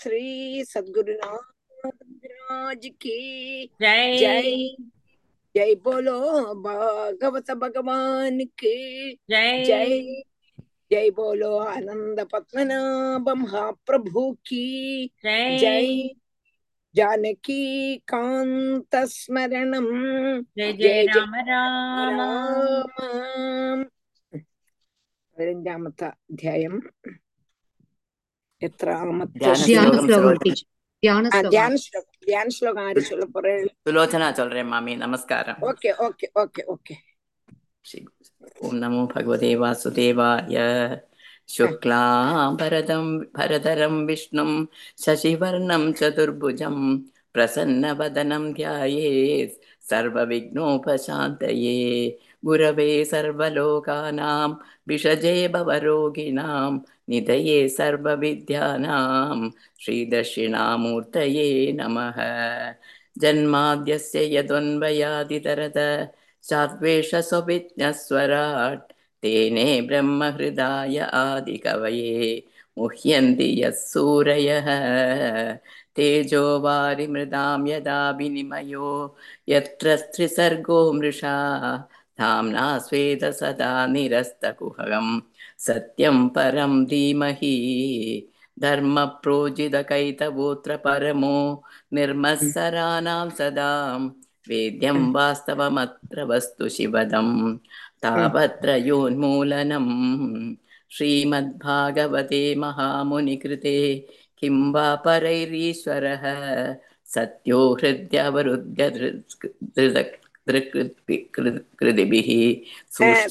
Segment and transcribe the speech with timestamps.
[0.00, 4.76] श्री सदगुरुनाथ महाराज की जय जय
[5.54, 6.20] जय बोलो
[6.62, 8.76] भागवत भगवान की
[9.30, 10.22] जय जय
[10.90, 14.64] जय बोलो आनंद पद्मनाभ महाप्रभु की
[15.24, 16.08] जय जय
[16.94, 17.62] जानकी
[18.08, 19.88] कांत स्मरणम
[20.58, 23.88] जय जय जय जय राम राम രാമ
[25.36, 26.74] പതിനഞ്ചാമത്തെ അധ്യായം
[43.36, 44.64] भरतरम विष्णु
[45.04, 46.62] शशिवर्णम चतुर्भुज
[47.32, 49.46] प्रसन्न वदनम ध्यान
[49.90, 51.44] सर्व विघ्नोपात
[52.44, 54.50] गुरवे सर्वलोकानां
[54.88, 62.20] विषजे भवरोगिणां निधये सर्वविद्यानां श्रीदक्षिणामूर्तये नमः।
[63.22, 65.78] जन्माद्यस्य यदन्वयादितरत
[66.42, 72.46] सात्वेषस्वभिज्ञस्वराट् तेने ब्रह्महृदाय आदिकवये
[72.78, 74.68] मुह्यन्ति यः सूरयः
[75.96, 79.16] तेजो वारिमृदां यदा विनिमयो
[79.48, 81.34] यत्र त्रिसर्गो मृषा
[82.20, 85.20] धाम्ना स्वेद सदा निरस्तकुहगं
[85.58, 94.10] सत्यं परं धीमहि। धर्मप्रोजितकैतवोऽत्र परमो। निर्मत्सराणां सदां।
[94.48, 97.58] वेद्यं वास्तवमत्र वस्तु शिवदं।
[98.02, 100.54] तापत्रयोन्मूलनम्
[100.90, 110.19] श्रीमद्भागवते महामुनिकृते। किं वा परैरीश्वरः। सत्यो हृद्यवरुद्य कृदिभिः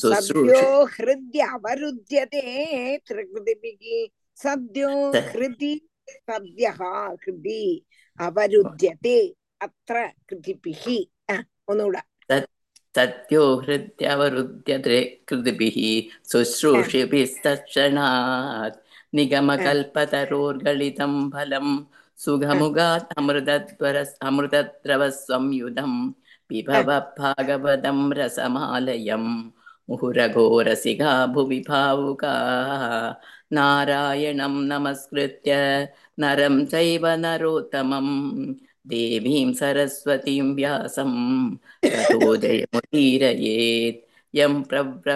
[0.05, 0.63] സദ്യോ
[0.95, 2.43] ഹൃദ്യ അവരുദ്ധ്യത്തെ
[3.09, 3.83] ത്രികൃതിഭിः
[4.39, 4.91] സദ്യോ
[5.31, 5.73] ഹൃദി
[6.29, 6.65] സദ്യ
[7.23, 7.63] ഹൃദി
[8.19, 9.19] അവരുദ്ധ്യത്തെ
[9.61, 9.97] അത്ര
[10.31, 10.85] കൃതിഭിः
[11.31, 11.33] ആ,
[11.69, 12.03] ഒന്നുകൂടെ
[12.95, 14.73] सत्यो हृद्यवरुद्य
[15.29, 15.77] कृदिभिः
[16.31, 18.77] शुश्रूषिभिस्तक्षणात्
[19.13, 21.85] निगमकल्पतरोर्गलितं फलं
[22.19, 26.18] सुगमुगात् अमृतद्वर अमृतद्रवसंयुधं पिबव
[26.54, 29.54] பிபவ பாகவதம் ரசமாலயம்.
[29.88, 32.34] முகுரகோரசிகா புவி பாவுகா.
[33.48, 35.86] நாராயணம் நமஸ்கிருத்திய
[36.22, 38.58] நரம் சைவ நரோத்தமம்.
[38.90, 41.20] தேவீம் சரஸ்வதிம் வியாசம்.
[41.86, 44.00] ததோதயமுதீரயேத்
[44.34, 45.10] யம் பிரவ்ர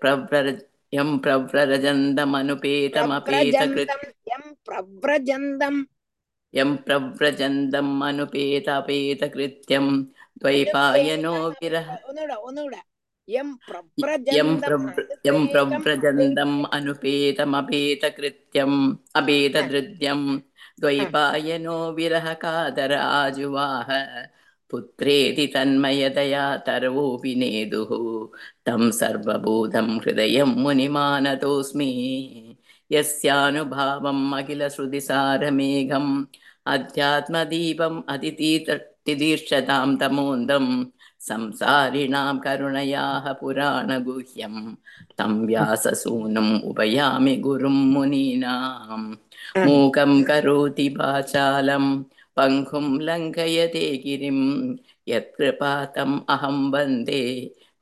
[0.00, 3.90] பிரவ்ர யம் பிரவ்ரரஜந்தமனுபேதமபேதகிருத்
[4.24, 5.80] யம் பிரவ்ரஜந்தம்.
[6.52, 10.06] யம் பிரவ்ரஜந்தம் அனுபேதபேதகிருத்யம்.
[10.42, 11.88] द्वैपायनो विरह
[13.30, 13.48] यं
[15.52, 18.78] प्रव्रजन्तम् अनुपेतमपेतकृत्यम्
[19.20, 20.22] अभेदृद्यं
[20.80, 23.90] द्वैपायनो विरः कादराजुवाह
[24.70, 27.90] पुत्रेति तन्मयतया तर्वोऽपि नेदुः
[28.66, 31.90] तं सर्वभूतं हृदयं मुनिमानतोऽस्मि
[32.92, 36.12] यस्यानुभावम् अखिलश्रुतिसारमेघम्
[36.74, 40.72] अध्यात्मदीपम् अतितीर्थ திதீர்ஷதாம் தமோந்தம்
[41.20, 44.60] சம்சாரிணாம் கருணையாக புராணகுஹ்யம்
[45.14, 49.08] தம் வியாசசூனம் உபயாமி குரும் முனீனாம்
[49.64, 51.90] மூகம் கரோதி பாச்சாலம்
[52.36, 54.46] பங்கும் லங்கயதே கிரிம்
[55.06, 57.24] யத்கிருபாதம் அகம் வந்தே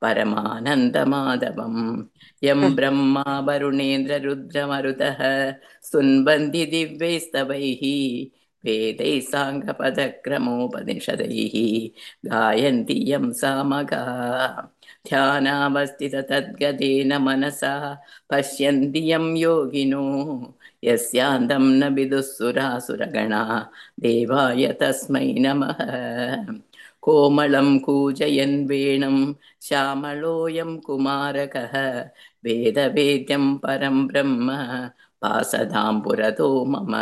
[0.03, 1.83] பரமானந்தமாதவம்
[2.43, 5.21] எம் பிரம்மா வருணேந்திர ருத்ரமருதः
[5.85, 6.65] சுன்பந்தி
[8.65, 10.35] वेदैः साङ्गपदक्रमोपनिषदैः
[12.31, 14.05] गायन्ति यं सामगा।
[15.09, 23.71] ध्यानावस्थित तद्गतेन मनसा पश्यन्ति यं योगिनो। यस्यान्तं न विदुःसुरासुरगणा
[24.01, 25.77] देवाय तस्मै नमः।
[27.03, 32.01] कोमलं कूजयन् वेणुं श्यामलोऽयं कुमारकः।
[32.45, 34.49] वेदवेद्यं परं ब्रह्म।
[35.23, 36.95] पासदां पुरतो मम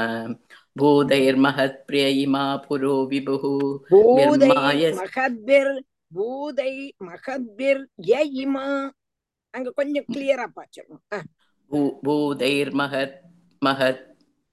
[0.77, 3.45] பூதைர்மஹத்பிரிய இமா புரோ விபுः
[3.91, 4.49] பூதை
[4.99, 5.73] மகத்பிர்
[6.13, 6.73] பூதை
[7.09, 8.67] மகத்பிர் ய இமா
[9.55, 11.25] அங்க கொஞ்சம் கிளியரா பாச்சிடணும்
[12.03, 13.17] பூதைர் மகத்
[13.63, 14.05] மகத்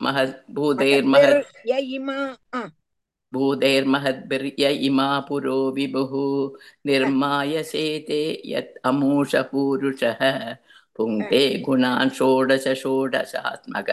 [0.01, 2.17] மகத் பூதைர் மகத் ய இமா
[3.33, 6.11] பூதைர் மகத்பிர் ய இமா புரோ விபுः
[6.85, 10.21] நிர்மாய சேதே யத் அமூஷ பூருஷः
[10.97, 13.89] पुङ्क्ते गुणान् षोडश षोडशात्मक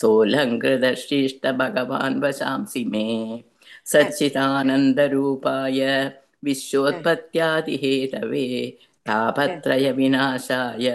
[0.00, 3.06] सोऽलङ्कृतशिष्ट भगवान् वशांसि मे।
[3.92, 5.80] सच्चिदानन्दरूपाय
[6.44, 8.46] विश्वोत्पत्त्यादिहेतवे
[9.08, 10.86] तापत्रयविनाशाय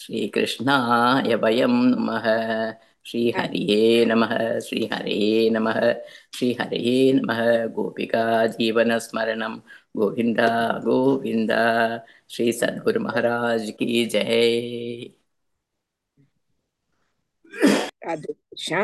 [0.00, 2.26] श्रीकृष्णाय वयं नुमः
[3.05, 5.77] श्रीहरये नमः श्रीहरये नमः
[6.33, 7.41] श्रीहरये नमः
[7.75, 8.23] गोपिका
[8.55, 9.55] जीवनस्मरणं
[9.95, 10.39] गोविन्द
[10.85, 11.51] गोविन्द
[12.29, 14.31] श्री सद्गुरु महाराज की जय
[18.07, 18.79] அது கிருஷ்ணா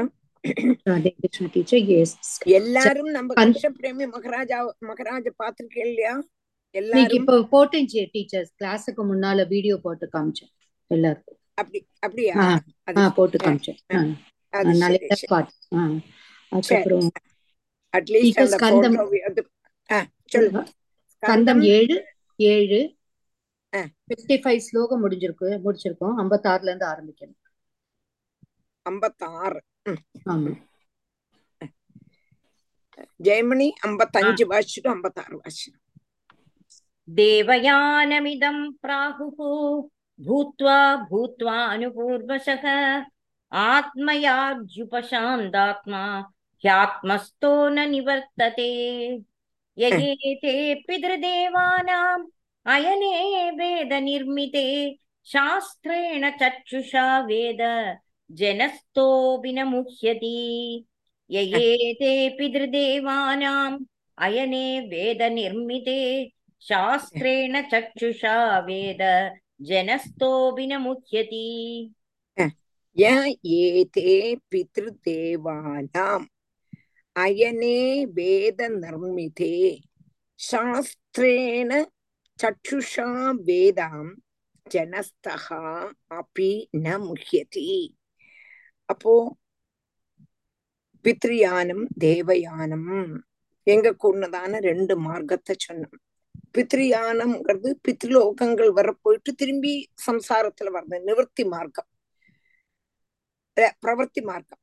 [0.85, 2.13] ராதே கிருஷ்ண டீச்சர் எஸ்
[2.57, 9.03] எல்லாரும் நம்ம அந்த- கிருஷ்ண பிரேமி மகாராஜா மகாராஜா பாத்திருக்கேன் இல்லையா இன்னைக்கு எல்லாரும் இப்போ போட்டேன் டீச்சர்ஸ் கிளாஸுக்கு
[9.09, 10.51] முன்னால வீடியோ போட்டு காமிச்சேன்
[10.91, 12.60] எல்லாருக்கும் அப்படி அப்படியா?
[13.14, 13.78] போட்டு காமிச்சேன்.
[16.48, 17.10] அதுக்கப்புறம்
[18.32, 18.98] ஸ்கந்தம்
[21.22, 21.96] ஸ்கந்தம் ஏழு
[22.36, 22.80] ஏழு.
[23.72, 26.14] ஃபிஃப்டி ஃபைவ் ஸ்லோகம் முடிஞ்சிருக்கு முடிச்சிருக்கோம்.
[26.18, 27.40] ஐம்பத்தாறுல இருந்து ஆரம்பிக்கணும்.
[28.82, 29.62] ஐம்பத்தாறு.
[30.24, 30.54] ஆமா.
[33.22, 35.72] ஜெயமணி ஐம்பத்தஞ்சு வாசிச்சுட்டு ஐம்பத்தாறு வாசிச்சு
[37.14, 39.82] தேவயானமிதம் பிராகுகோ.
[40.19, 40.77] भूत्वा
[41.09, 42.65] भूत्वानुपूर्वशः
[43.51, 46.03] आत्मयाज्युपशान्तात्मा
[46.63, 48.69] ह्यात्मस्थो न निवर्तते
[49.77, 50.53] ययेते
[50.87, 52.25] पितृदेवानाम्
[52.65, 53.13] अयने
[53.59, 54.65] वेदनिर्मिते
[55.27, 57.61] शास्त्रेण चक्षुषा वेद
[58.29, 60.35] जनस्थोऽपि न मुह्यति
[61.29, 63.77] ययेते पितृदेवानाम्
[64.17, 66.01] अयने वेदनिर्मिते
[66.61, 69.01] शास्त्रेण चक्षुषा वेद
[69.60, 71.46] जनस्थोऽपि न मुह्यति
[72.96, 73.04] य
[73.56, 74.12] एते
[74.50, 76.26] पितृदेवानाम्
[77.16, 77.78] अयने
[78.16, 79.54] वेदनिर्मिते
[80.40, 81.70] शास्त्रेण
[82.38, 83.08] चक्षुषा
[83.48, 84.14] वेदाम्
[84.66, 85.46] ஜனஸ்தக
[86.20, 86.48] அப்பி
[86.84, 87.66] ந முக்கியதி
[88.88, 89.12] அப்போ
[91.04, 92.88] பித்ரியானம் தேவயானம்
[93.66, 96.00] எங்க கொண்டதான ரெண்டு மார்க்கத்தை சொன்னோம்.
[96.56, 99.72] பித்ரியானம்ங்கிறது பித்ரிலோகங்கள் வர போயிட்டு திரும்பி
[100.06, 101.88] சம்சாரத்துல வர்றது நிவர்த்தி மார்க்கம்.
[103.56, 104.60] பிரவர்த்தி மார்க்கம்.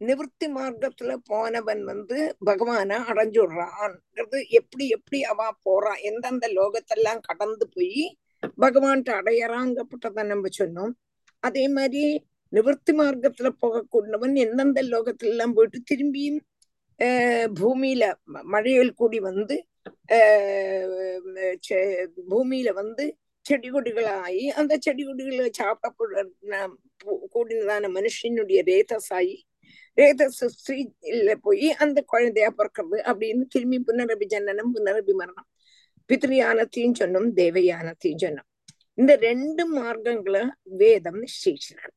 [0.00, 8.16] நிவர்த்தி மார்க்கத்துல போனவன் வந்து பகவான அடைஞ்சுடுறான்ங்கிறது எப்படி எப்படி அவ போறான் எந்தெந்த லோகத்தெல்லாம் கடந்து போய்
[8.60, 10.92] பகவான்கிட்ட அடையறாங்கப்பட்டதை நம்ம சொன்னோம்.
[11.40, 12.04] அதே மாதிரி
[12.48, 16.40] நிவர்த்தி மார்க்கத்துல போகக்கூடியவன் எந்தெந்த லோகத்துல எல்லாம் போயிட்டு திரும்பியும்
[16.98, 19.56] ஆஹ் பூமியில மழையில் கூடி வந்து
[22.30, 23.04] பூமியில வந்து
[23.46, 26.24] செடி கொடிகளாகி அந்த செடி கொடிகளை சாப்பிடப்பட
[27.34, 29.38] கூடினதான மனுஷனுடைய ரேதஸாகி
[29.98, 35.48] ரேதஸ் ஸ்ரீல போய் அந்த குழந்தையா பிறக்கிறது அப்படின்னு திரும்பி புனரபி ஜனனம் புனரபி மரணம்.
[36.10, 38.48] பித்ரியானத்தையும் சொன்னோம் தேவயானத்தையும் சொன்னோம்
[38.98, 40.42] இந்த ரெண்டு மார்க்கங்களை
[40.80, 41.94] வேதம் நிச்சயிச்சினார்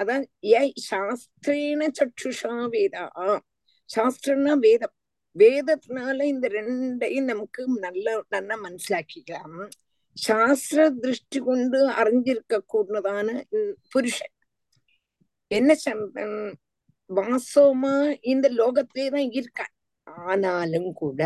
[0.00, 0.60] அதான் ஏ
[0.90, 3.04] சாஸ்திரேன சற்றுஷா வேதா.
[3.90, 4.94] சாஸ்திரம்னா வேதம்.
[5.36, 9.56] வேதத்தினால இந்த ரெண்டையும் நமக்கு நல்ல நல்லா மனசிலாக்கிக்கலாம்
[10.16, 13.28] சாஸ்திர திருஷ்டி கொண்டு அறிஞ்சிருக்க கூடதான
[13.92, 14.34] புருஷன்
[15.50, 16.38] என்ன சந்தன்
[17.10, 17.94] வாசவமா
[18.24, 19.72] இந்த லோகத்திலே தான் இருக்கான்
[20.24, 21.20] ஆனாலும் கூட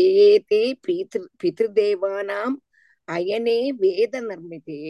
[0.00, 2.56] ஏதே பிதிரு பிதிருதேவானாம்
[3.08, 4.82] அயனே வேத நிர்மிதே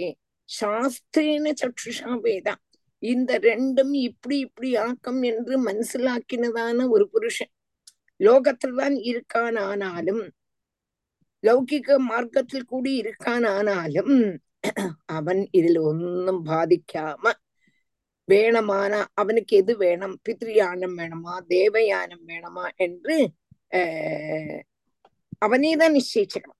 [0.48, 2.54] சாஸ்திரேன சற்றுஷா வேதா
[3.02, 7.52] இந்த ரெண்டும் இப்படி இப்படி ஆக்கம் என்று மனசிலாக்கினதான ஒரு புருஷன்
[8.22, 10.22] லோகத்தில் தான் இருக்கான் ஆனாலும்
[11.44, 14.16] லௌகிக மார்க்கத்தில் கூடி இருக்கான் ஆனாலும்
[15.16, 17.32] அவன் இதில் ஒன்னும் பாதிக்காம
[18.28, 20.14] வேணமான அவனுக்கு எது வேணும்?
[20.26, 21.34] பித்ரியானம் வேணுமா?
[21.48, 22.66] தேவயானம் வேணுமா?
[22.86, 23.16] என்று
[25.38, 26.58] அவனே தான் நிச்சயிச்சுக்கணும்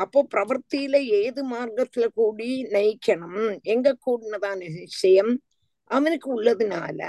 [0.00, 3.42] அப்போ பிரவர்த்தியில ஏது மார்க்கத்துல கூடி நயிக்கணும்?
[3.74, 5.32] எங்க கூடினதான நிச்சயம்
[5.90, 7.00] அவனுக்கு உள்ளதுனால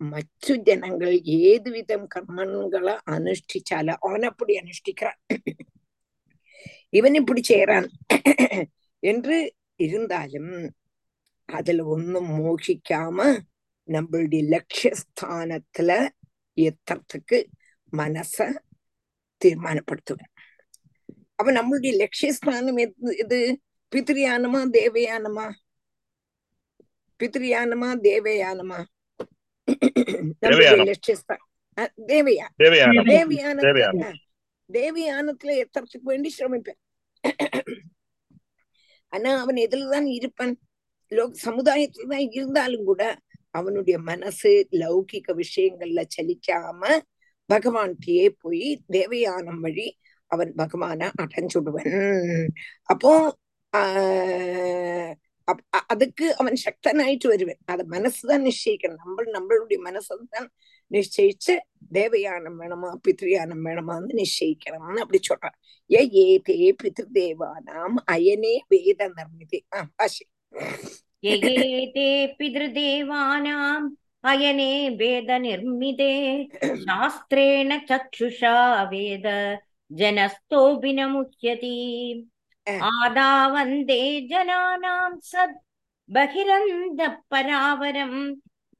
[0.00, 5.20] மற்ற ஜனங்கள் ஏது விதம் கர்மங்களை அனுஷ்டிச்சால அவன் அப்படி அனுஷ்டிக்கிறான்.
[6.90, 7.88] இவன் இப்படி செய்யறான்
[8.98, 10.74] என்று இருந்தாலும்
[11.44, 13.40] அதுல ஒன்னும் மோகிக்காம
[13.86, 16.08] நம்மளுடைய லட்சியஸ்தானத்துல
[16.56, 17.44] எத்தறதுக்கு
[17.92, 18.54] மனச
[19.44, 20.32] தீர்மானப்படுத்துவேன்.
[21.34, 23.60] அப்ப நம்மளுடைய லட்சியஸ்தானம் எது எது?
[23.96, 25.50] பித்ரியானமா தேவயானமா?
[27.20, 28.84] பித்ரியானமா தேவயானமா?
[32.58, 34.12] தேவயானத்துல
[34.72, 36.80] தேவயானத்துல எத்தறதுக்கு வேண்டி சிரமிப்பேன்.
[39.08, 40.58] ஆனா அவன் எதுலதான் இருப்பான்.
[41.08, 43.18] லோக் சமுதாயத்துல தான் இருந்தாலும் கூட
[43.50, 46.98] அவனுடைய மனசு லௌகிக விஷயங்கள்ல சலிக்காம
[47.52, 52.46] பகவான்கிட்டயே போய் தேவயானம் வழி அவன் பகவான அடைஞ்சுடுவன்.
[52.82, 53.36] அப்போ
[53.76, 55.14] ஆஹ்
[55.90, 60.42] அதுக்கு അവൻ ശക്തനായിട്ട് വരുവൻ അത് മനസ്സ് തന്നെ നിശ്ചയിക്കണം നമ്മൾ നമ്മളുടെ മനസ്സ് തന്നെ
[60.90, 61.54] നിശ്ചയിച്ച്
[61.92, 65.56] ദേവയാനം വേണമാ പിതൃയാനം വേണമാന്ന് നിശ്ചയിക്കണം എന്ന് അപ്പടി ചൊല്ലാണ്
[65.90, 70.24] യ ഏതേ പിതൃദേവാനാം അയനേ വേദ നിർമ്മിതി ആ ആശി
[71.24, 73.82] യേ പിതൃദേവാനാം
[74.24, 76.14] അയനേ വേദ നിർമ്മിതേ
[76.84, 78.56] ശാസ്ത്രേണ ചക്ഷുഷാ
[78.90, 79.26] വേദ
[79.90, 81.76] ജനസ്തോഭിനമുഹ്യതി
[82.67, 85.55] मुह्यति आदावन्दे जनानां सद्
[86.09, 88.19] बहिरन्तः परावरम्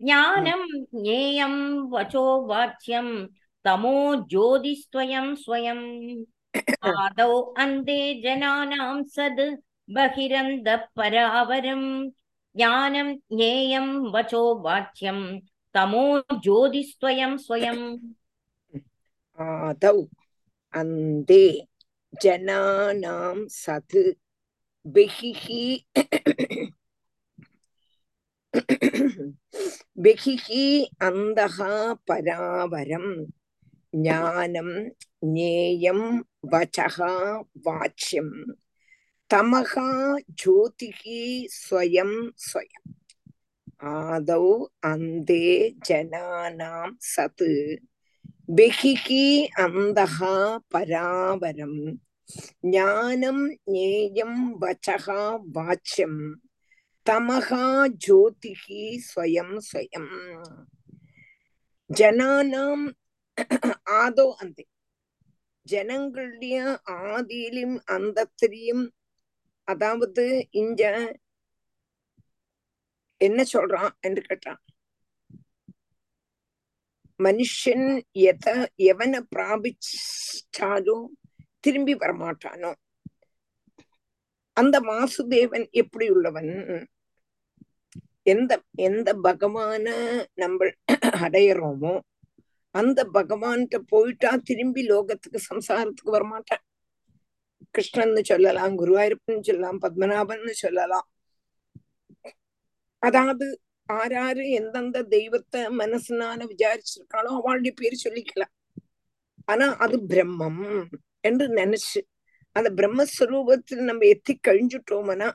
[0.02, 0.64] ज्ञानं
[1.04, 1.56] ज्ञेयं
[1.92, 3.08] वचो वाच्यं
[3.66, 3.94] तमो
[4.32, 5.86] ज्योतिस्त्वयं स्वयम्
[6.92, 9.42] आदौ अन्ते जनानां सद्
[9.96, 11.88] बहिरन्तः परावरम्
[12.56, 15.20] ज्ञानं ज्ञेयं वचो वाच्यं
[15.76, 16.04] तमो
[16.44, 17.86] ज्योतिस्त्वयं स्वयम्
[19.40, 19.98] आदौ
[20.74, 21.44] अन्ते
[22.15, 24.05] ஜனானாம் சது
[24.87, 25.65] பெஹிஹி
[29.99, 30.65] பெஹிஹி
[31.01, 31.73] அந்தகா
[32.07, 33.13] பராவரம்
[33.95, 34.75] ஞானம்
[35.35, 36.07] ஞேயம்
[36.53, 37.13] வச்சகா
[37.67, 38.35] வாச்சியம்
[39.31, 39.89] தமகா
[40.43, 41.23] ஜோதிகி
[41.59, 42.87] ஸ்வயம் ஸ்வயம்.
[43.93, 44.47] ஆதௌ
[44.83, 45.45] அந்தே
[45.89, 47.51] ஜனானாம் சது
[48.49, 49.25] ബഹിഹി
[49.59, 50.15] അന്തഃ
[50.73, 51.75] പരാവരം
[52.65, 55.07] ജ്ഞാനം ജ്ഞേയം വചഃ
[55.49, 56.15] വാച്യം
[57.07, 57.49] തമഹ
[57.97, 60.07] ജ്യോതിഹി സ്വയം സ്വയം
[61.91, 62.81] ജനാനാം
[63.99, 64.67] ആദോ അന്തി
[65.67, 66.53] ജനങ്ങളുടെ
[67.05, 68.85] ആദിയിലും അന്തത്തിலையும்
[69.69, 70.83] அதாவது இங்க
[73.21, 74.61] என்ன சொல்றான் என்று கேட்டான்
[77.25, 78.47] மனுஷன் எத
[78.91, 81.07] எவனை பிராபிச்சாலும்
[81.61, 82.71] திரும்பி வரமாட்டானோ.
[84.57, 86.53] அந்த வாசுதேவன் எப்படி உள்ளவன்?
[88.33, 88.53] எந்த
[88.89, 89.87] எந்த பகவான
[90.35, 90.67] நம்ம
[91.27, 91.95] அடையிறோமோ
[92.75, 96.65] அந்த பகவான்கிட்ட போயிட்டா திரும்பி லோகத்துக்கு சம்சாரத்துக்கு வரமாட்டான்.
[97.75, 101.07] கிருஷ்ணன்னு சொல்லலாம் குருவாயூரப்பன் சொல்லலாம் பத்மநாபன்னு சொல்லலாம்.
[103.03, 103.47] அதாவது
[103.89, 108.55] ஆராரு எந்தெந்த தெய்வத்தை மனசுனால விசாரிச்சிருக்காளோ அவளுடைய பேர் சொல்லிக்கலாம்
[109.45, 110.63] ஆனா அது பிரம்மம்
[111.21, 112.01] என்று நினைச்சு
[112.57, 115.29] அந்த பிரம்மஸ்வரூபத்தில் நம்ம எத்தி கழிஞ்சுட்டோம்னா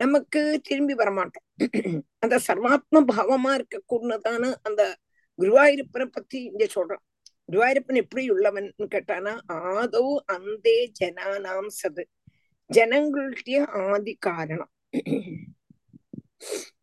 [0.00, 1.46] நமக்கு திரும்பி வரமாட்டோம்.
[2.18, 4.82] அந்த சர்வாத்ம பாவமா இருக்கக்கூடதான அந்த
[5.38, 7.02] குருவாயூரப்பனை பத்தி இங்க சொல்றான்
[7.48, 9.32] குருவாயூரப்பன் எப்படி உள்ளவன் கேட்டானா
[9.72, 10.04] ஆதோ
[10.34, 12.04] அந்தே ஜனானாம் சது
[12.70, 14.72] ஜனங்களுடைய ஆதி காரணம்.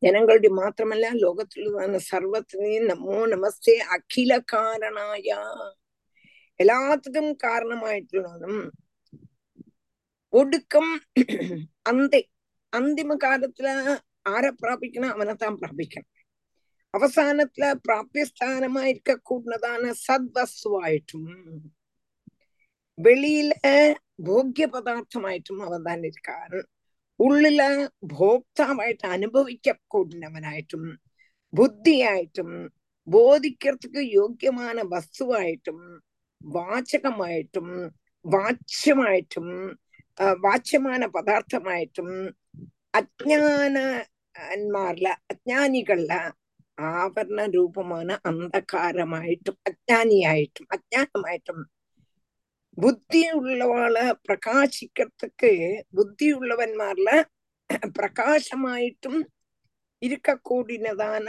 [0.04, 5.36] ജനങ്ങളുടെ മാത്രമല്ല ലോകത്തിലുള്ളതാണ് സർവത്തിനെയും നമോ നമസ്തേ അഖില കാരണായ
[6.60, 8.56] എല്ലാത്തിനും കാരണമായിട്ടുള്ളതും
[10.34, 10.88] ഒടുക്കം
[11.88, 12.22] അന്തി
[12.74, 13.74] അന്തിമ കാലത്തില്
[14.28, 16.10] ആരെ പ്രാപിക്കണം അവനെ താൻ പ്രാപിക്കണം
[16.94, 21.24] അവസാനത്തില് പ്രാപ്യസ്ഥാനമായിരിക്ക കൂടുന്നതാണ് സദ്വസ്തുവായിട്ടും
[22.98, 23.76] വെളിയിലെ
[24.20, 26.52] ഭോഗ്യ പദാർത്ഥമായിട്ടും അവൻ തന്നെ ഇരിക്കാൻ
[27.22, 27.62] ഉള്ളിൽ
[28.12, 31.00] ഭോക്താവായിട്ട് അനുഭവിക്കക്കൂടുന്നവനായിട്ടും
[31.54, 32.70] ബുദ്ധിയായിട്ടും
[33.08, 36.02] ബോധിക്കർക്ക് യോഗ്യമായ വസ്തുവായിട്ടും
[36.42, 37.92] വാചകമായിട്ടും
[38.26, 39.72] വാച്യമായിട്ടും
[40.42, 42.34] വാച്യമാന പദാർത്ഥമായിട്ടും
[42.94, 46.32] അജ്ഞാനന്മാരില അജ്ഞാനികളില
[46.92, 51.81] ആവരണ രൂപമാണ് അന്ധകാരമായിട്ടും അജ്ഞാനിയായിട്ടും അജ്ഞാനമായിട്ടും
[52.74, 53.98] புத்தி உள்ளவாள
[54.28, 55.52] பிரகாசிக்கிறதுக்கு
[55.96, 57.10] புத்தி உள்ளவன்மார்ல
[58.00, 59.22] பிரகாசமாயிட்டும்
[60.02, 61.28] இருக்கக்கூடியதான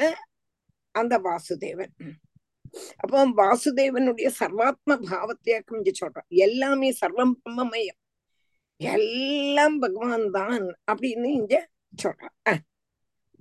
[0.91, 1.93] அந்த வாசுதேவன்.
[2.97, 6.29] அப்போ வாசுதேவனுடைய சர்வாத்ம பாவத்தையாக்கும் இங்க சொல்றான்.
[6.29, 8.01] எல்லாமே சர்வம் பிரம்மமயம்.
[8.81, 11.69] எல்லாம் பகவான் தான் அப்படின்னு இங்க
[12.03, 12.61] சொல்றான்.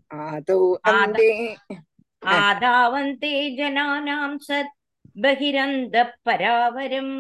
[0.08, 1.58] அதோ அந்தே
[2.22, 4.76] ஆதாவந்தே ஜனானாம் சத்
[5.22, 5.98] பகிரந்த
[6.30, 7.16] பராவரம்.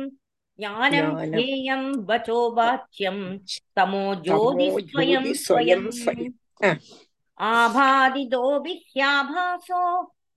[0.61, 3.37] ज्ञानं ज्ञेयं वचो वाच्यं
[3.75, 5.83] तमो ज्योतिस्वयं स्वयं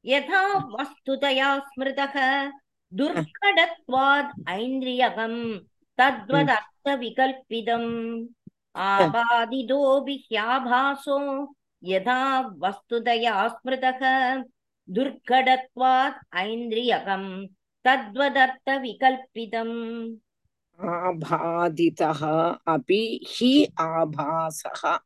[0.05, 0.43] यथा
[0.75, 2.15] वस्तुतया स्मृतः
[2.93, 5.35] दुर्घटत्वाद् ऐन्द्रियकं
[5.99, 7.89] तद्वदर्थविकल्पितम्।
[10.33, 11.19] ह्याभासो
[11.85, 12.19] यथा
[12.63, 14.01] वस्तुतया स्मृतः
[14.89, 17.47] दुर्घटत्वात् ऐन्द्रियकम्।
[17.85, 20.17] तद्वदर्थविकल्पितम्
[20.85, 24.99] आभादितः अपि हि आभासः।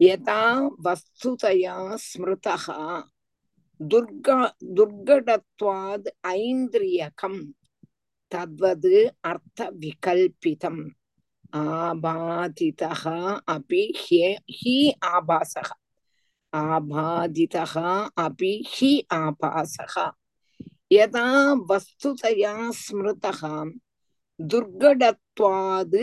[0.00, 3.02] यथा वस्तुतया स्मृतः।
[3.82, 7.52] दुर्ग दुर्घटत्वाद् ऐन्द्रियकम्।
[8.30, 10.90] तद्वद् अर्थविकल्पितम्।
[11.54, 13.94] आबाधितः अपि
[14.50, 15.70] हि आभासः।
[16.54, 20.12] आबाधितः अपि हि आभासः।
[20.90, 21.26] யதா
[21.70, 23.72] வஸ்துதயா ஸ்மிருதகாம்
[24.40, 26.02] துர்கடத்வாது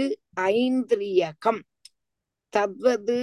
[0.52, 1.62] ஐந்திரியகம்.
[2.54, 3.20] தத்வது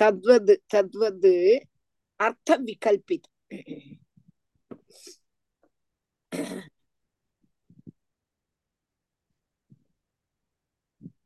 [0.00, 1.34] தத்வது தத்வது
[2.20, 3.28] அர்த்த விகல்பித்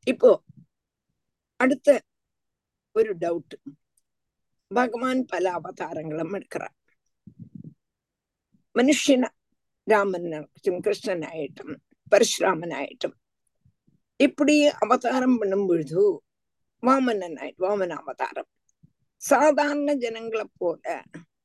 [0.07, 0.29] இப்போ
[1.59, 1.89] അടുത്ത
[2.95, 3.55] ഒരു ഡൗട്ട്
[4.71, 6.73] ഭഗവാൻ പല അവതാരങ്ങളും എടുക്കണം
[8.76, 9.24] മനുഷ്യന
[9.86, 11.68] രാമനായിട്ടും കൃഷ്ണനായിട്ടും
[12.12, 13.12] പരശുരാമനായിട്ടും
[14.20, 16.02] இப்படி அவதாரம் பண்ணும் பொழுது
[16.82, 18.50] வாமனனாயிட்டு வாமன அவதாரம்
[19.22, 20.84] சாதாரண ஜனங்களை போல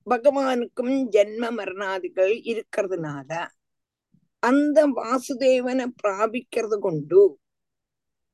[0.07, 3.31] பகவானுக்கும் ஜென்ம மரணாதிகள் இருக்கிறதுனால
[4.43, 7.21] அந்த வாசுதேவனை பிராபிக்கிறது கொண்டு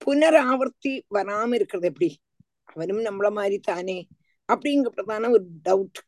[0.02, 2.10] புனராவர்த்தி வராம இருக்கிறது எப்படி
[2.70, 3.98] அவனும் நம்மள மாதிரி தானே
[4.50, 6.00] அப்படிங்கப்பட்டதான ஒரு டவுட்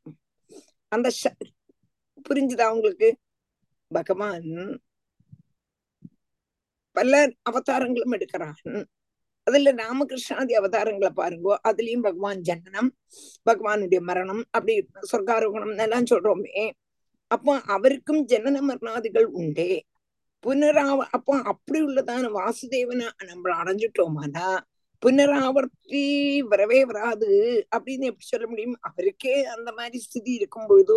[0.92, 1.38] அந்த ச-
[2.27, 3.09] புரிஞ்சுதா உங்களுக்கு?
[3.91, 4.49] பகவான்
[6.97, 7.13] பல
[7.51, 8.85] அவதாரங்களும் எடுக்கிறான்
[9.47, 12.91] அதுல ராமகிருஷ்ணாதி அவதாரங்களை பாருங்க அதுலயும் பகவான் ஜனனம்
[13.51, 14.75] பகவானுடைய மரணம் அப்படி
[15.13, 16.71] சொர்க்காரோகணம் எல்லாம் சொல்றோமே.
[17.31, 19.71] அப்போ அவருக்கும் ஜனன மரணாதிகள் உண்டே.
[20.45, 24.49] புனராவ அப்போ அப்படி உள்ளதான வாசுதேவனை நம்ம அடைஞ்சிட்டோமானா?
[25.03, 26.03] புனராவர்த்தி
[26.51, 27.31] வரவே வராது
[27.77, 28.77] அப்படின்னு எப்படி சொல்ல முடியும்?
[28.81, 30.97] அவருக்கே அந்த மாதிரி ஸ்திதி இருக்கும் பொழுது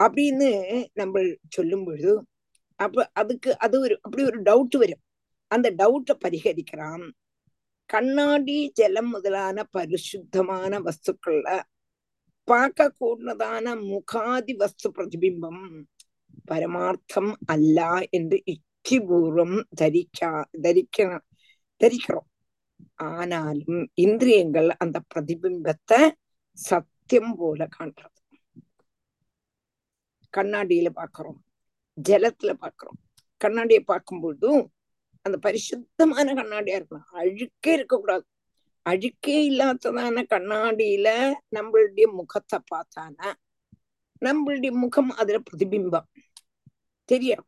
[0.00, 0.50] அப்படின்னு
[0.94, 2.12] நம்ம சொல்லும் பொழுது
[2.80, 5.02] அப்ப அதுக்கு அது ஒரு அப்படி ஒரு டவுட் வரும்.
[5.50, 7.04] அந்த டவுட்டை பரிகரிக்கிறான்.
[7.90, 11.48] கண்ணாடி ஜலம் முதலான பரிசுத்தமான வஸ்துக்கள்ல
[12.48, 15.62] பார்க்க கூடதான முகாதி வஸ்து பிரதிபிம்பம்
[16.50, 17.78] பரமார்த்தம் அல்ல
[18.10, 21.20] என்று யுக்திபூர்வம் தரிக்கா தரிக்க
[21.80, 22.28] தரிக்கிறோம்.
[22.94, 26.00] ஆனாலும் இந்திரியங்கள் அந்த பிரதிபிம்பத்தை
[26.58, 28.19] சத்தியம் போல காண்றது
[30.36, 31.38] கண்ணாடியில பாக்குறோம்.
[32.08, 32.98] ஜலத்துல பாக்குறோம்.
[33.36, 34.66] கண்ணாடியை பார்க்கும்போதும்
[35.22, 37.08] அந்த பரிசுத்தமான கண்ணாடியா இருக்கணும்.
[37.12, 38.26] அழுக்கே இருக்கக்கூடாது.
[38.82, 43.32] அழுக்கே இல்லாததான கண்ணாடியில நம்மளுடைய முகத்தை பார்த்தானா?
[44.20, 46.08] நம்மளுடைய முகம் அதுல பிரதிபிம்பம்.
[47.04, 47.44] தெரியும்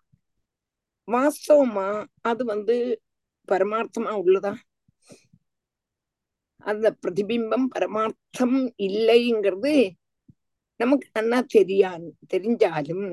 [1.06, 3.02] வாஸ்தவமா அது வந்து
[3.48, 4.54] பரமார்த்தமா உள்ளதா?
[6.56, 9.90] அந்த பிரதிபிம்பம் பரமார்த்தம் இல்லைங்கிறது
[10.82, 11.90] நமக்கு நல்லா தெரியா
[12.34, 13.06] தெரிஞ்சாலும்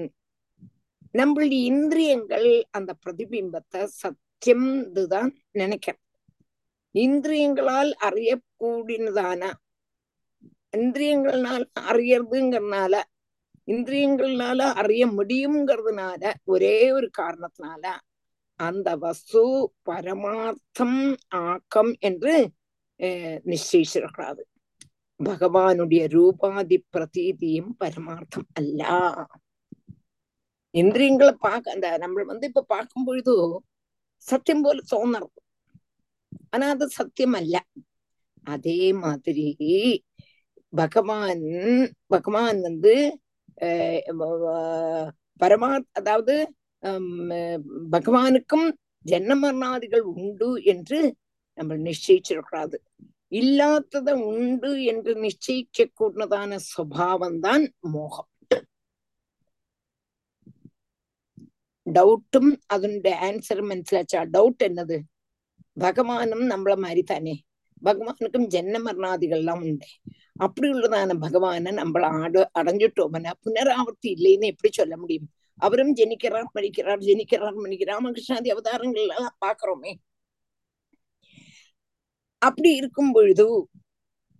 [1.13, 6.03] நம்மளுடைய இந்திரியங்கள் அந்த பிரதிபிம்பத்தை சத்தியம் இதுதான் நினைக்கிறேன்.
[6.95, 9.41] இந்திரியங்களால் அறியக்கூடியதான
[10.77, 12.95] இந்திரியங்கள்னால அறியறதுங்கிறதுனால
[13.67, 17.84] இந்திரியங்கள்னால அறிய முடியுங்கிறதுனால ஒரே ஒரு காரணத்தினால
[18.60, 19.43] அந்த வஸ்து
[19.89, 21.01] பரமார்த்தம்
[21.47, 22.34] ஆக்கம் என்று
[23.45, 24.41] நிச்சயிச்சிருக்கிறாது
[25.19, 28.82] பகவானுடைய ரூபாதி பிரதீதியும் பரமார்த்தம் அல்ல
[30.73, 33.34] இந்திரியங்களை பார்க்க அந்த நம்ம வந்து இப்ப பார்க்கும் பொழுது
[34.25, 35.39] சத்தியம் போல தோணுறது
[36.49, 37.58] ஆனா அது சத்தியம் அல்ல
[38.47, 39.47] அதே மாதிரி
[40.73, 41.45] பகவான்
[42.08, 42.93] பகவான் வந்து
[45.39, 46.36] பரமார்த்த அதாவது
[47.91, 48.67] பகவானுக்கும்
[49.05, 50.99] ஜென்ம மரணாதிகள் உண்டு என்று
[51.58, 52.77] நம்ம நிச்சயிச்சிருக்கிறாது
[53.32, 58.28] இல்லாததை உண்டு என்று நிச்சயிக்க கூடதான சுவாவம்தான் மோகம்.
[61.86, 64.20] டவுட்டும் அதனுடைய ஆன்சரும் மனசிலாச்சா?
[64.34, 64.98] டவுட் என்னது?
[65.80, 67.36] பகவானும் நம்மள மாதிரி தானே
[67.86, 69.88] பகவானுக்கும் ஜென்ன மரணாதிகள்லாம் உண்டு.
[70.39, 75.30] அப்படி உள்ளதான பகவானை நம்மள ஆடு அடைஞ்சிட்டோம்னா புனராவர்த்தி இல்லைன்னு எப்படி சொல்ல முடியும்?
[75.58, 79.08] அவரும் ஜெனிக்கிறார் மணிக்கிறார் ஜெனிக்கிறார் மணிக்கிறார் ராமகிருஷ்ணாதி அவதாரங்கள்
[79.46, 79.92] பாக்குறோமே
[82.41, 83.45] அப்படி இருக்கும் பொழுது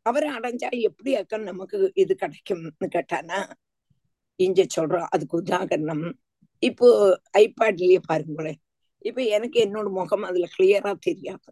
[0.06, 3.40] அவரை அடைஞ்சா எப்படி அக்க நமக்கு இது கிடைக்கும்னு கேட்டானா
[4.40, 6.06] இங்க சொல்றோம் அதுக்கு உதாகரணம்
[6.64, 6.88] இப்போ
[7.40, 8.60] ஐபேட்லயே பாருங்களேன்.
[9.02, 11.50] இப்ப எனக்கு என்னோட முகம் அதுல கிளியரா தெரியாது.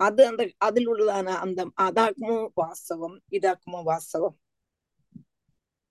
[0.00, 4.36] அது அந்த அதில் உள்ளதான அந்த அதாக்குமோ வாஸ்தவம் இதாக்குமோ வாஸ்தவம்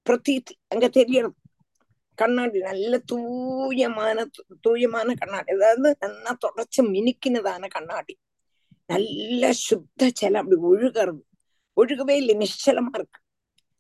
[0.06, 1.38] பிரதீத் அங்க தெரியறது
[2.18, 4.18] கண்ணாடி நல்ல தூயமான
[4.66, 5.50] தூயமான கண்ணாடி.
[5.56, 8.14] அதாவது நல்லா தொடச்சு மினுக்கினதான கண்ணாடி.
[8.92, 11.22] நல்ல சுத்த ஜலம் அப்படி ஒழுகிறது.
[11.80, 13.20] ஒழுகவே இல்லை நிச்சலமா இருக்கு.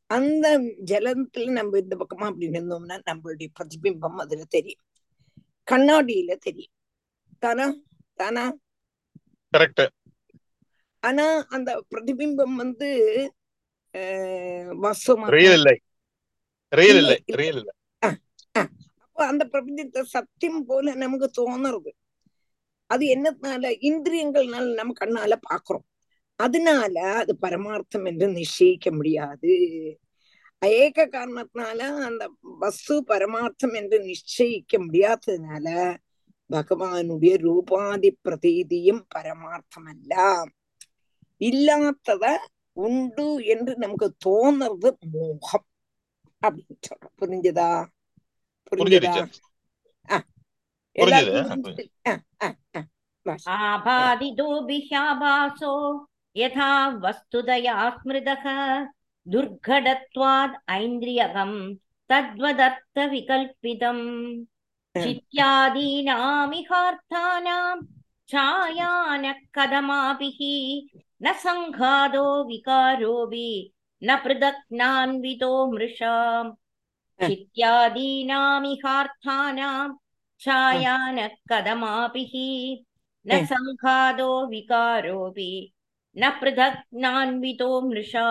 [0.07, 0.47] அந்த
[0.85, 4.83] ஜலத்துல நம்ம இந்த பக்கமா அப்படி நின்றோம்னா நம்மளுடைய பிரதிபிம்பம் அதுல தெரியும்.
[5.71, 6.75] கண்ணாடியில தெரியும்.
[7.39, 7.67] தானா?
[8.13, 8.45] தானா?
[9.57, 9.85] கரெக்ட்
[11.07, 12.89] ஆனா அந்த பிரதிபிம்பம் வந்து
[19.03, 21.91] அப்போ அந்த பிரபஞ்சத்தை சத்தியம் போல நமக்கு தோணுறது.
[22.91, 25.87] அது என்னதுனால இந்திரியங்கள்னால நம்ம கண்ணால பாக்குறோம்.
[26.35, 29.53] அதனால அது பரமார்த்தம் என்று நிச்சயிக்க முடியாது.
[30.59, 35.67] ஏக காரணத்தினால அந்த வஸ்து பரமார்த்தம் என்று நிச்சயிக்க முடியாததுனால
[36.49, 40.43] பகவானுடைய ரூபாதி பிரதீதியும் பரமார்த்தம் அல்ல.
[41.37, 42.25] இல்லாதத
[42.73, 45.67] உண்டு என்று நமக்கு தோணுறது மோகம்
[46.41, 47.15] அப்படின்னு சொல்றோம்.
[47.19, 47.71] புரிஞ்சுதா?
[48.71, 49.25] புரிஞ்சுது?
[54.41, 55.73] आभादितोभिशाभासो
[56.37, 56.69] यथा
[57.03, 58.45] वस्तुतया स्मृतः
[59.33, 61.53] दुर्घटत्वाद् ऐन्द्रियकम्
[62.11, 64.01] तद्वदर्थविकल्पितम्
[65.03, 67.77] चित्यादीनामिहार्थानां
[68.31, 70.39] छायानः कथमाभिः
[71.23, 73.49] न सङ्घातो विकारोऽपि
[74.03, 76.49] न पृथक्नान्वितो मृषाम्
[77.19, 79.93] चित्यादीनामिहार्थानाम्
[80.41, 82.25] छाया न कदमापि
[83.27, 85.73] न संघादो विकारोऽपि
[86.17, 88.27] न पृथक् नान्वितो मृषा।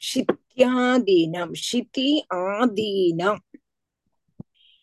[0.00, 3.36] शित्यादीनं क्षिति आदीनां।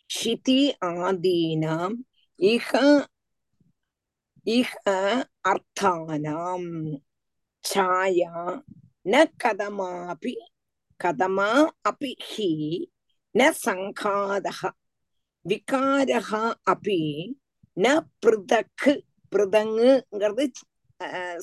[0.08, 2.04] क्षिति आदीनाम्
[2.40, 2.70] इह
[4.48, 4.76] इह
[5.46, 6.96] अर्थानां
[7.64, 8.62] छाया
[9.08, 10.36] न कदमापि
[11.02, 11.48] कदमा
[11.86, 12.88] अपि हि
[13.38, 14.62] न सङ्घादः
[15.48, 17.00] விகாரகா அப்படி
[17.78, 17.88] ந
[18.22, 18.92] பிருதக்கு
[19.32, 20.46] பிருதங்குங்கிறது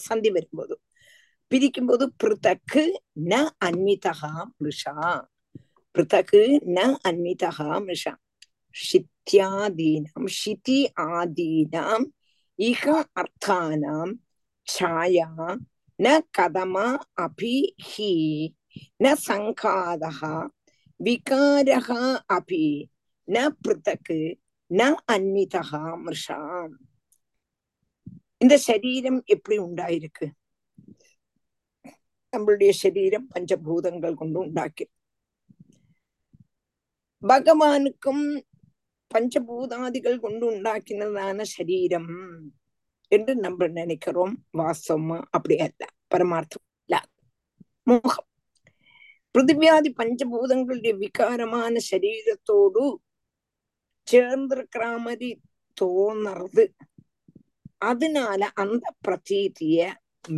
[0.07, 0.75] சந்தி வரும்போது.
[1.51, 2.83] பிரிக்கும்போது பிருத்தக்கு
[3.25, 3.35] ந
[3.67, 4.33] அன்மிதகா
[4.64, 4.95] மிஷா
[5.95, 6.40] பிருத்தக்கு
[6.77, 8.12] ந அன்மிதகா மிஷா
[8.77, 12.07] ஷித்யாதீனாம் ஷிதி ஆதீனாம்
[12.59, 12.85] இக
[13.21, 14.12] அர்த்தானாம்
[14.69, 15.29] ഛായാ
[15.99, 16.77] ന കഥമ
[17.25, 18.12] അഭി ഹി
[19.03, 20.05] ന സംഘാത
[21.01, 21.69] വികാര
[22.37, 22.67] അഭി
[23.26, 24.18] ந பிருத்தக்கு
[24.70, 26.74] ந அந்நிதகா மிருஷாம்.
[28.37, 30.26] இந்த சரீரம் எப்படி உண்டாயிருக்கு?
[32.37, 34.87] நம்மளுடைய சரீரம் பஞ்சபூதங்கள் கொண்டு உண்டாக்கி.
[37.22, 38.42] பகவானுக்கும்
[39.14, 42.12] பஞ்சபூதாதிகள் கொண்டு உண்டாக்கினதான சரீரம்
[43.08, 44.44] என்று நம்ம நினைக்கிறோம்.
[44.58, 45.22] வாஸ்தவமா?
[45.30, 45.84] அப்படி அல்ல.
[46.14, 47.00] பரமார்த்தம் இல்ல
[49.34, 52.84] பிருத்திவியாதி பஞ்சபூதங்களுடைய விகாரமான சரீரத்தோடு
[54.09, 55.29] சேர்ந்திருக்கிற மாதிரி
[55.77, 56.64] தோணுறது
[57.83, 59.79] அதனால அந்த பிரதீதிய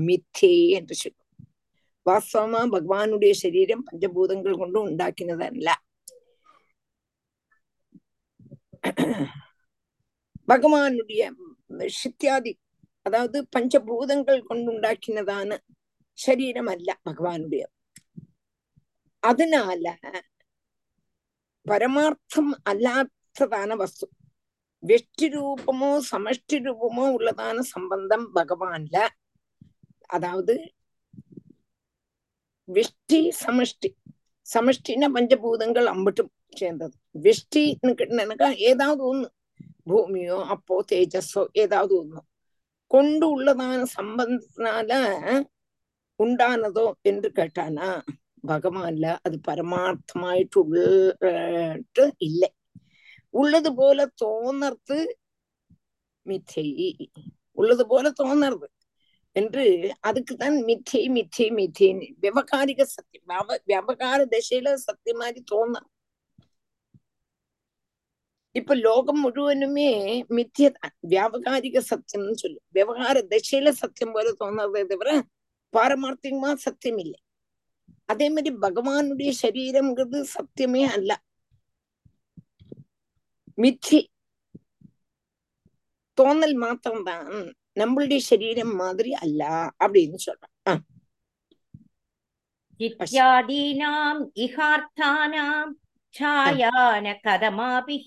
[0.07, 1.23] மித்தே என்று சொல்லும்
[2.07, 5.69] வாஸ்தவமா பகவானுடைய சரீரம் பஞ்சபூதங்கள் கொண்டு உண்டாக்கினதல்ல
[10.49, 11.23] பகவானுடைய
[11.97, 12.53] சித்தியாதி
[13.07, 15.59] அதாவது பஞ்சபூதங்கள் கொண்டு உண்டாக்கினதான
[16.19, 17.65] சரீரம் அல்ல பகவானுடைய
[19.23, 19.85] அதனால
[21.67, 22.53] பரமார்த்தம்
[23.39, 24.05] அர்த்ததான வஸ்து
[24.83, 28.97] வெஷ்டி ரூபமோ சமஷ்டி ரூபமோ உள்ளதான சம்பந்தம் பகவான்ல
[30.11, 30.55] அதாவது
[32.69, 33.91] வெஷ்டி சமஷ்டி
[34.47, 39.29] சமஷ்டின பஞ்சபூதங்கள் அம்பட்டும் சேர்ந்தது வெஷ்டின்னு கேட்டனாக்கா ஏதாவது ஒண்ணு
[39.87, 42.21] பூமியோ அப்போ தேஜஸோ ஏதாவது ஒண்ணு
[42.91, 44.91] கொண்டு உள்ளதான சம்பந்தத்தினால
[46.21, 47.89] உண்டானதோ என்று கேட்டானா
[48.45, 50.79] பகவான்ல அது பரமார்த்தமாயிட்டு உள்ள
[52.19, 52.49] இல்லை
[53.35, 54.99] உள்ளது போல தோணறது
[56.27, 56.67] மித்தை
[57.53, 58.69] உள்ளது போல தோணறது
[59.37, 59.65] என்று
[60.09, 65.87] அதுக்குதான் மித்தை மித்தை மித்தைன்னு விவகாரிக சத்தியம் விவ விவகார திசையில சத்தியம் மாதிரி தோணும்
[68.55, 69.89] இப்ப லோகம் முழுவதுமே
[70.37, 75.11] மித்தியதான் வியாபகாரிக சத்தியம்னு சொல்லு விவகார திசையில சத்தியம் போல தோணுறதே தவிர
[75.75, 77.19] பாரமார்த்திகமா சத்தியம் இல்லை
[78.05, 81.13] அதே மாதிரி பகவானுடைய சரீரம்ங்கிறது சத்தியமே அல்ல
[83.59, 84.11] மிச்சி
[86.19, 87.31] தோணல் மாத்திரம்தான்
[87.79, 90.85] நம்மளுடைய சரீரம் மாதிரி அல்ல அப்படின்னு சொல்றான்
[92.81, 95.75] இத்தியாதீனாம் இஹார்த்தானாம்
[96.15, 98.07] ഛായാന കഥമാഭിഹ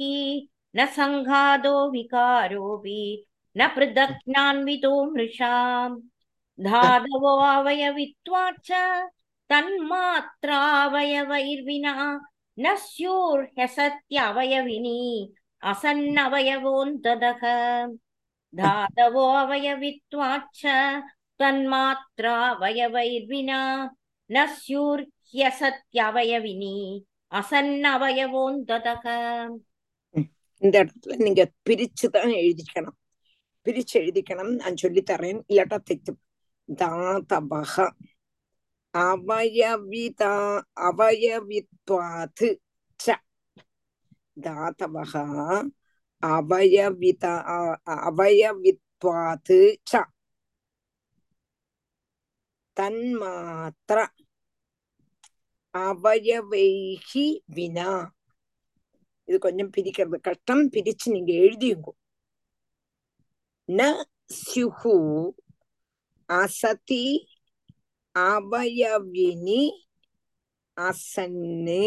[0.75, 3.03] ന സംഘാതോ വികാരോപി
[3.55, 5.93] ന പൃഥക്നാൻവിതോ മൃഷാം
[6.59, 8.71] ധാതവോ അവയവിത്വാച്ച
[9.49, 11.88] തന്മാത്രാവയവൈർവിന
[12.57, 14.99] ന സ്യൂർഹ്യസത്യവയവിനി
[15.62, 17.42] असन्नवयवोऽन्तदः
[18.54, 20.62] धातवो अवयवित्वाच्च
[21.40, 23.61] तन्मात्रावयवैर्विना
[24.30, 26.76] न स्युर्ह्यसत्यवयविनी
[27.33, 29.07] असन्नवयवोऽन्तदः
[30.62, 32.96] இந்த இடத்துல நீங்க பிரிச்சுதான் எழுதிக்கணும்
[33.66, 36.12] பிரிச்சு எழுதிக்கணும் நான் சொல்லி தரேன் இல்லாட்டா தெத்து
[36.68, 37.74] தாத்தபக
[38.94, 40.33] அவயவிதா
[40.88, 42.48] அவயவித்வாத்து
[43.00, 43.16] ச
[44.41, 45.13] தாத்தவக
[46.23, 47.23] அவயவித
[48.08, 49.60] அவயவித்வாத்து
[49.91, 50.04] ச
[52.78, 53.97] தன்மாத்திர
[55.75, 57.25] அவயவைகி
[57.56, 57.89] வினா
[59.28, 60.17] இது கொஞ்சம் பிரிக்கிறது.
[60.21, 61.89] கஷ்டம் பிரிச்சு நீங்க எழுதியுங்க.
[63.69, 63.82] ந
[64.38, 64.95] ஸ்யுஹு
[66.30, 67.04] அசதி
[68.15, 69.62] அவயவினி
[70.78, 71.84] அசன்னு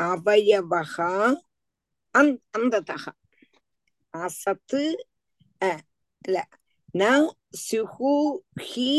[0.00, 1.12] அவயவகா
[2.14, 3.04] அந்ததக.
[4.14, 4.82] அசத்து
[6.22, 6.36] இல்ல
[6.94, 7.02] ந
[7.62, 8.14] சுஹு
[8.66, 8.90] ஹி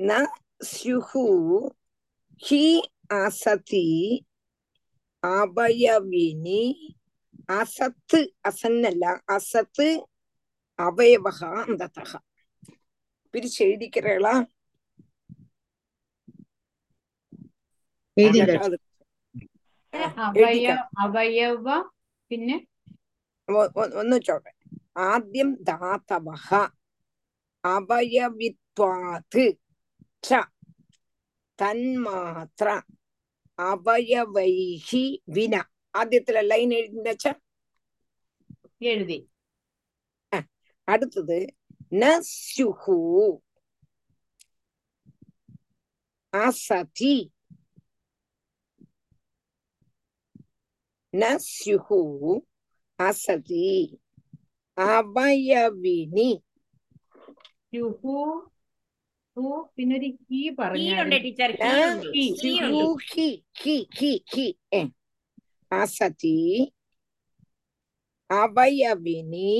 [0.00, 0.10] ந
[0.70, 1.24] சுஹு
[2.40, 2.64] ஹி
[3.18, 3.86] அசதி
[5.22, 6.62] அபயவினி
[7.54, 9.88] அசத்து அசன்னல்ல அசத்து
[10.78, 12.10] அவயவகா அந்ததக.
[13.34, 14.34] பிரிச்சு எழுதிக்கிறீர்களா?
[21.03, 21.67] അവയവ
[22.31, 22.55] പിന്നെ
[23.47, 24.51] ഒ- ഒ- ഒന്ന് ചോട്ടെ
[25.05, 26.47] ആദ്യം ധാതവഹ
[27.63, 29.43] അവയവിത്വാത്
[30.23, 30.39] ച
[31.59, 32.67] തന്മാത്ര
[33.59, 35.55] അവയവൈഹി വിന
[35.93, 37.25] ആദ്യത്തിലെ ലൈൻ എഴുതിച്ച
[38.87, 39.19] എഴുതി
[40.87, 41.37] അടുത്തത്
[41.95, 42.97] നസ്യുഹു
[46.33, 47.15] അസതി
[51.13, 52.01] നസ്യുഹു
[52.99, 53.67] അസതി
[54.77, 56.29] അവയവിനി
[57.73, 58.15] യുഹു
[59.37, 59.43] ഹു
[59.75, 62.23] പിന്നെ ഒരു ഹി കീ ഉണ്ട് പറഞ്ഞു ടീച്ചർ കീ ഉണ്ട് കീ
[62.59, 63.27] ഉണ്ട് നസ്യുഹു ഹി
[63.59, 64.81] ഹി ഹി ഹി ഏ.
[65.71, 66.37] അസതി
[68.29, 69.53] അവയവിനി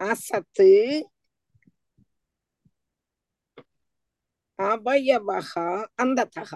[0.00, 0.70] അസത്ത്
[4.58, 5.50] അവയവഹ
[5.98, 6.50] അന്തതഹ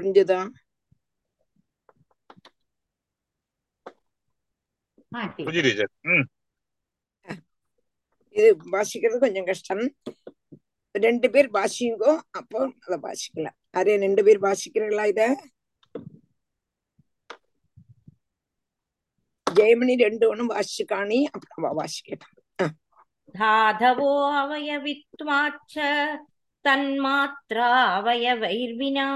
[0.00, 0.40] புரிஞ்சதா?
[8.36, 9.84] இது வாசிக்கிறது கொஞ்சம் கஷ்டம்.
[10.94, 13.56] ரெண்டு பேர் வாசிங்கோ அப்போ அத வாசிக்கலாம்.
[13.78, 15.22] அரே ரெண்டு பேர் வாசிக்கிறீங்களா இத?
[19.46, 22.34] ஜெயமணி ரெண்டு ஒண்ணும் வாசிச்சு காணி அப்புறம் வாசிக்கலாம்.
[23.34, 24.08] धाधवो
[24.38, 25.74] अवयवित्वाच्च
[26.64, 29.06] तन्मात्रावयवैर्विना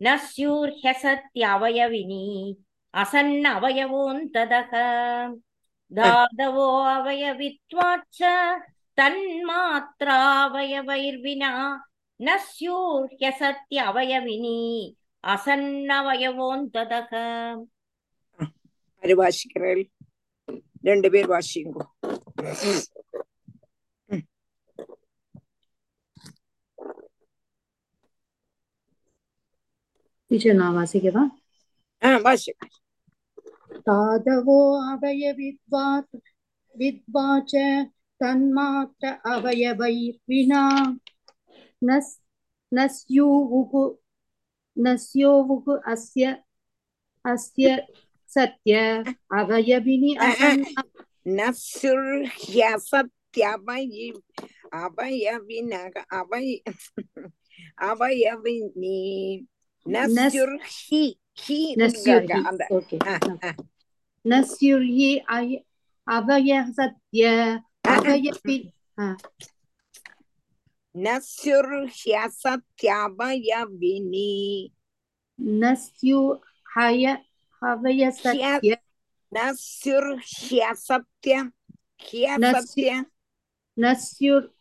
[0.00, 2.24] न स्यूर्ह्यसत्यवयविनी
[2.94, 4.72] असन्नवयवोऽन्तदः
[5.92, 8.20] धाधवो अवयवित्वाच्च
[8.98, 11.50] तन्मात्रावयवैर्विना
[12.20, 14.56] न स्यूर्ह्यसत्यवयविनी
[15.24, 17.12] असन्नवयवोऽन्तदः
[19.02, 19.82] ஆரு வாசிக்கிறேன்
[20.88, 21.82] ரெண்டு பேர் வாசிங்கோ
[30.31, 31.23] டீச்சர் நான் வாசிக்கவா
[32.01, 32.69] ஆஹ் வாசிக்க
[33.87, 34.59] தாதவோ
[34.91, 36.15] அவயவித்வாத்
[36.75, 37.53] வித்வாச்ச
[38.21, 40.63] தன்மாத்த அவயவைர்வினா
[41.81, 42.13] நஸ்
[42.71, 43.83] நஸ்யூவுகு
[44.77, 46.25] நஸ்யோவுகு அஸ்ய
[47.25, 47.67] அஸ்ய
[59.85, 61.17] Nasyurhi.
[61.35, 62.25] Hi Nasyurhi.
[62.25, 62.69] Enggak, enggak.
[62.73, 62.99] Okay.
[63.05, 63.21] Ah ah.
[63.21, 63.55] ah, ah.
[64.25, 65.61] Nasyurhi ay
[66.05, 66.41] apa
[72.79, 74.71] tiaba ya bini.
[75.35, 76.39] Nasyu
[76.71, 77.19] haya
[77.59, 78.79] havaya satya.
[79.27, 80.23] Nasyur
[83.75, 84.54] Nasyur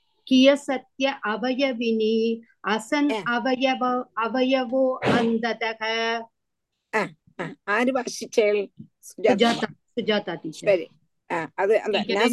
[0.58, 2.16] Satya அவயவினி
[2.68, 3.20] Hasan ஆ.
[3.28, 3.84] அவயவ
[4.16, 5.82] அவயவோ அந்ததக
[7.68, 8.58] ആര് വാസിച്ചേൾ
[9.10, 10.88] சுஜாதா சுஜாதா டீச்சர் ശരി
[11.30, 12.24] ആ, അത് അല്ല ടീച്ചറെ,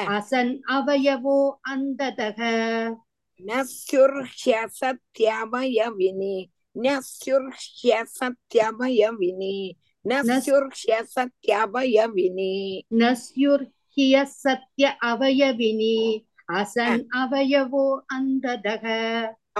[0.00, 2.38] அசன் அவயவோ அந்ததக.
[3.46, 6.46] நசுர்ஹ்யசத்யமயவினி.
[6.78, 9.72] நசுர்ஹ்யசத்யமயவினி.
[10.08, 12.80] நசுர்ஹ்யசத்யமயவினி.
[12.94, 18.84] நசுர்ஹ்யசத்ய அவயவினி அசன் அவயவோ அந்ததக.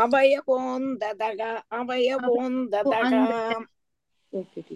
[0.00, 1.60] அவயவோந்ததக.
[1.74, 3.12] அவயவோந்ததக.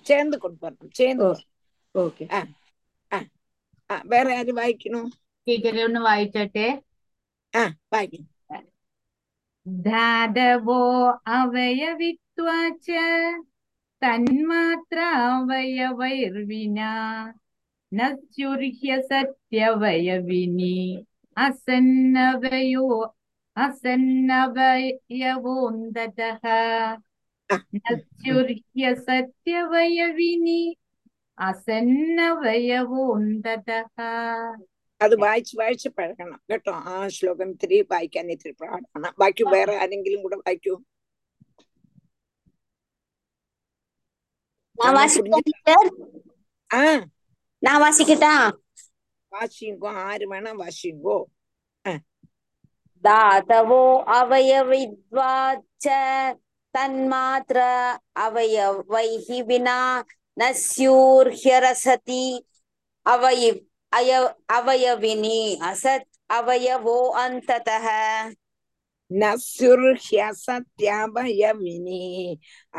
[0.03, 1.37] சேர்ந்து கொண்டு வரணும் சேர்ந்து
[1.99, 2.49] ஓகே.
[4.05, 5.09] வேற யாரு வாய்க்கணும்?
[5.50, 6.68] ടീച്ചറെ ഒന്ന് വായിച്ചോട്ടെ
[7.54, 8.64] ആ വായിക്കണം
[9.86, 10.82] ധാതവോ
[11.38, 12.88] അവയവിത്വാച
[15.48, 16.92] തന്മാത്രാവയവൈർവിനാ
[17.92, 20.78] നസ്യുർഹ്യ സത്യവയവിനി
[21.38, 22.88] അസന്നവയോ
[23.58, 25.26] അസന്നവയവോന്തതഃ
[27.78, 30.62] നസ്യുർഹ്യ സത്യവയവിനി
[32.58, 32.78] അസന്നവയവോന്തതഃ
[35.01, 40.39] അത് വായിച്ച് വായിച്ച് പഴകണം കേട്ടോ ആ ശ്ലോകം ഇത്തിരി വായിക്കാൻ ഇത്തിരി പാടാണ് ബാക്കി വേറെ ആരെങ്കിലും കൂടെ
[40.43, 40.75] വായിക്കൂ
[49.33, 51.19] வாசிங்கோ ஆறு வேணா வாசிங்கோ
[53.05, 53.83] தாதவோ
[54.17, 55.87] அவயவித்வாச்ச
[56.75, 57.59] தன்மாத்திர
[58.25, 59.79] அவயவைஹி வினா
[60.37, 62.25] நஸ்யூர்ஹ்யரசதி
[63.07, 63.63] அவயிப்
[63.94, 68.34] अय अवयविनि असत् अवयवो अन्ततः
[69.12, 72.04] நசுர்ஹ்யசத்யபயவினி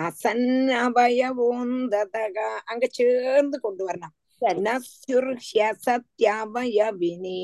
[0.07, 2.37] அசன்னபயவோந்ததக
[2.71, 7.43] அங்க சேர்ந்து கொண்டு வரணும் சரி நசுர்ஹ்யசத்யபயவினி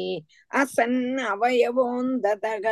[0.53, 0.99] அசன்
[1.33, 2.67] அவயவோந்ததக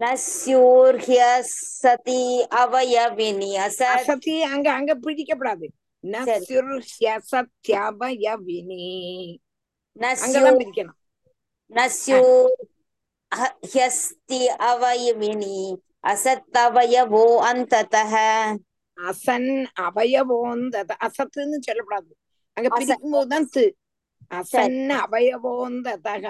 [0.00, 2.22] न स्यूर्ह्यसति
[2.60, 5.74] अवयविनि असत् அசதி அங்க அங்க பிடிக்கப்படாது சரி
[6.44, 8.88] நசுர்ஹ்யசத்யபயவினி
[9.28, 9.30] न
[9.97, 10.97] அங்கதான் பிரிக்கணும்
[13.65, 15.57] ஹியஸ்தி அவயமினி.
[16.03, 18.13] அசத் அவயவோ அந்ததஹ.
[18.97, 19.51] அசன்
[19.85, 22.11] அவயவோந்தத அசத்துன்னு சொல்லப்படாது
[22.57, 23.63] அங்க பிரிக்கும் போதுதான் து.
[24.31, 26.25] அசன் அவயவோந்ததக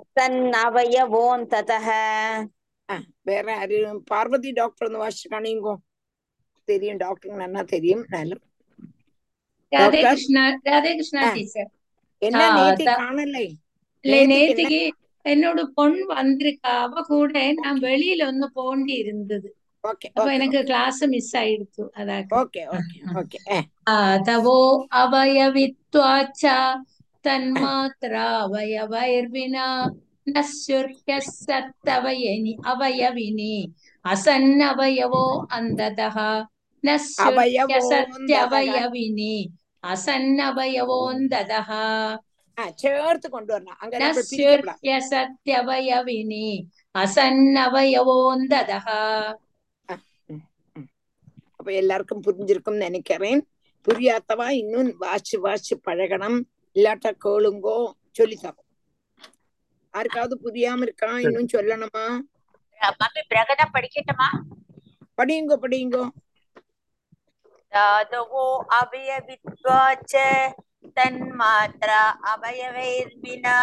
[0.00, 1.86] அசன் அவயவோந்ததக
[3.26, 3.78] வேற யாரு?
[4.10, 5.72] பார்வதி டாக்டர் வந்து வாசிச்சிருக்கானே இங்கோ
[6.68, 8.04] தெரியும் டாக்டருக்கு நல்லா தெரியும்.
[8.08, 8.34] நல்ல
[9.72, 11.70] ராதே கிருஷ்ணா ராதே கிருஷ்ணா டீச்சர்.
[12.22, 13.58] என்ன ஆ, நேத்தி த- காணலை
[14.04, 14.80] இல்ல நேத்திக்கு என்ன நேத்திக்கு
[15.24, 21.02] என்னோட பொண்ணு வந்திருக்கா அவ கூட நான் வெளியில ஒன்னு போண்டி இருந்தது ஓகே அப்ப ஓகே எனக்கு கிளாஸ்
[21.10, 23.38] மிஸ் ஆயிடுச்சு அதாக்கு ஓகே ஓகே ஓகே
[23.94, 24.58] ஆதவோ
[25.00, 26.44] அவயவித்வாச்ச
[27.24, 29.66] தன்மாத்ராவயவைர்வினா
[30.26, 33.72] நஸ்யுர்ஹ்ய சத்தவயனி அவயவினி
[34.04, 35.24] அசன்னவயவோ
[35.56, 36.16] அந்ததः
[36.84, 39.50] நஸ்யுர்ஹ்ய அவயவோந்ததக சத்யவயவினி
[39.92, 41.70] அசன்னவயவோந்ததः
[42.74, 43.78] சேர்த்து கொண்டு வரணும்.
[43.82, 43.98] அங்க
[45.10, 46.46] சத்யவயவினி
[46.98, 48.88] அசன்னவயவோந்ததः.
[51.58, 53.48] அப்ப எல்லாருக்கும் புரிஞ்சிருக்கும்னு நினைக்கிறேன்.
[53.86, 56.40] புரியாதவா இன்னும் வாச்சு வாச்சு பழகணும்.
[56.74, 58.64] இல்லாட்டா கேளுங்கோ சொல்லித்தரோம்
[59.94, 61.20] யாருக்காவது புரியாம இருக்கா?
[61.20, 62.04] இன்னும் சொல்லணுமா?
[63.74, 64.28] படிக்கட்டுமா?
[65.16, 66.08] படியுங்கோ படியுங்கோ.
[67.72, 68.46] தாதவோ
[68.80, 70.14] அபயவித்வாச்ச
[70.96, 72.00] தன்மாத்ரா
[72.32, 73.56] அபயவைர்வினா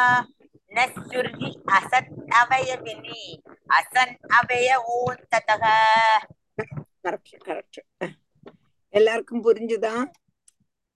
[0.72, 2.12] நஸ்யுர்ஹி அசத்
[2.42, 3.22] அபயவினி
[3.70, 5.63] அசன் அபய ஊந்ததக
[7.04, 7.80] கரெக்ட் கரெக்ட்
[8.94, 9.94] எல்லாருக்கும் புரிஞ்சுதா?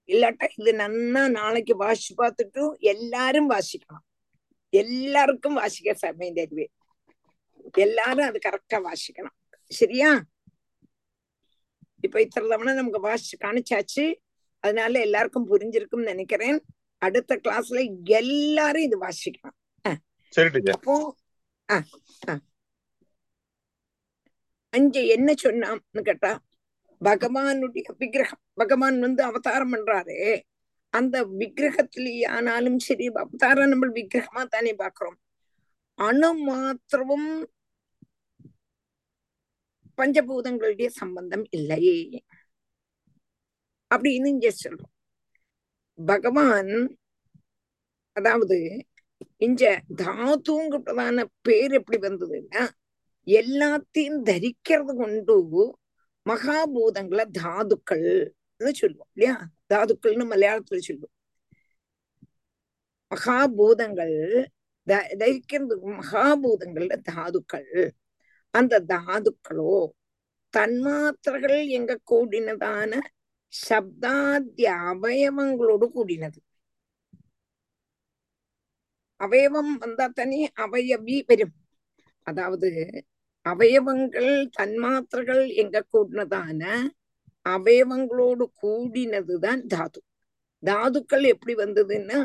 [0.09, 4.03] இல்லாட்டா இது நன்னா நாளைக்கு வாசி பார்த்துட்டு எல்லாரும் வாசிக்கலாம்.
[4.73, 6.65] எல்லாருக்கும் வாசிக்க சமயம் தருவே
[7.77, 9.35] எல்லாரும் அது கரெக்டா வாசிக்கணும்
[9.71, 10.09] சரியா?
[12.01, 14.05] இப்ப இத்தனை தவணை நமக்கு வாசிச்சு காணிச்சாச்சு.
[14.63, 16.59] அதனால எல்லாருக்கும் புரிஞ்சிருக்கும்னு நினைக்கிறேன்.
[17.01, 17.79] அடுத்த கிளாஸ்ல
[18.19, 20.75] எல்லாரும் இது டீச்சர்.
[20.75, 20.95] அப்போ
[24.69, 26.31] அஞ்சு என்ன சொன்னான்னு கேட்டா
[27.01, 28.41] பகவானுடைய விக்கிரகம்.
[28.53, 30.17] பகவான் வந்து அவதாரம் பண்றாரு.
[30.93, 35.17] அந்த விக்கிரகத்திலேயே ஆனாலும் சரி அவதாரம் நம்ம விக்கிரகமா தானே பாக்குறோம்
[35.99, 37.29] அணு மாத்திரமும்
[39.97, 42.23] பஞ்சபூதங்களுடைய சம்பந்தம் இல்லை.
[43.95, 44.95] அப்படின்னு இங்க சொல்றோம்.
[46.05, 46.97] பகவான்
[48.11, 48.85] அதாவது
[49.37, 52.69] இங்க தாத்துங்கிறதான பேர் எப்படி வந்ததுன்னா
[53.25, 55.49] எல்லாத்தையும் தரிக்கிறது கொண்டு
[56.29, 58.33] மகாபூதங்களை தாதுக்கள்
[58.71, 59.49] சொல்லுவோம் இல்லையா?
[59.73, 61.15] தாதுக்கள்னு மலையாளத்துல சொல்லுவோம்.
[63.15, 64.45] மகாபூதங்கள்
[64.83, 67.91] த- தரிக்கிறது மகாபூதங்கள்ல தாதுக்கள்.
[68.57, 69.75] அந்த தாதுக்களோ
[70.53, 72.91] தன்மாத்திரைகள் எங்க கூடினதான
[73.53, 76.39] சப்தாத்திய அவயவங்களோடு கூடினது.
[79.19, 81.55] அவயவம் வந்தா தானே அவயவி வரும்.
[82.27, 82.69] அதாவது
[83.45, 86.61] அவயவங்கள் தன்மாத்திரைகள் எங்க கூடினதான
[87.45, 89.99] அவயவங்களோடு கூடினதுதான் தாது.
[90.63, 92.19] தாதுக்கள் எப்படி வந்ததுன்னா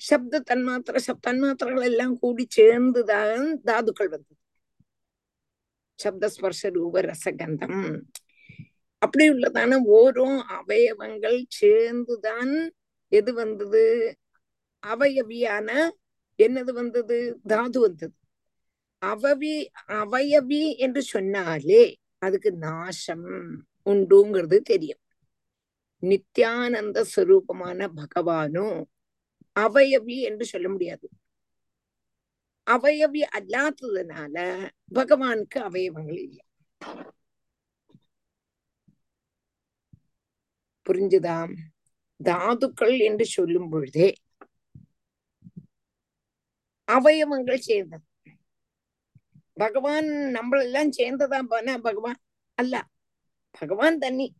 [0.00, 4.36] சப்த தன்மாத்திரை சப் தன்மாத்திரைகள் எல்லாம் கூடி சேர்ந்துதான் தாதுக்கள் வந்தது.
[6.04, 7.78] சப்தஸ்பர்ஷ ரூப ரசகந்தம்
[9.02, 10.28] அப்படி உள்ளதான ஓரோ
[10.58, 12.52] அவயவங்கள் சேர்ந்துதான்
[13.12, 13.84] எது வந்தது?
[14.82, 15.68] அவயவியான
[16.38, 17.18] என்னது வந்தது?
[17.46, 18.14] தாது வந்தது.
[19.02, 19.54] அவவி
[19.86, 21.82] அவயவி என்று சொன்னாலே
[22.18, 23.28] அதுக்கு நாசம்
[23.86, 25.02] உண்டுங்கிறது தெரியும்.
[26.02, 28.76] நித்யானந்த ஸ்வரூபமான பகவானும்
[29.56, 31.06] அவயவி என்று சொல்ல முடியாது.
[32.66, 34.36] அவயவி அல்லாததுனால
[34.94, 36.44] பகவானுக்கு அவயவங்கள் இல்லை.
[40.86, 41.54] புரிஞ்சுதாம்
[42.24, 44.14] தாதுக்கள் என்று சொல்லும் பொழுதே
[46.88, 48.04] அவயவங்கள் சேர்ந்தது.
[49.52, 51.78] பகவான் நம்மளெல்லாம் சேர்ந்ததான் போனா?
[51.78, 52.16] பகவான்
[52.54, 52.86] அல்ல.
[53.50, 54.34] பகவான் தண்ணி.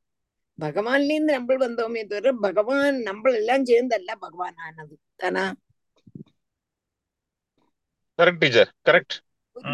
[0.61, 5.55] பகவான்லேருந்து நம்ம வந்தோமே தவிர பகவான் நம்மளெல்லாம் சேர்ந்தல்ல பகவான் ஆனது தானா?
[8.23, 9.17] Correct teacher correct.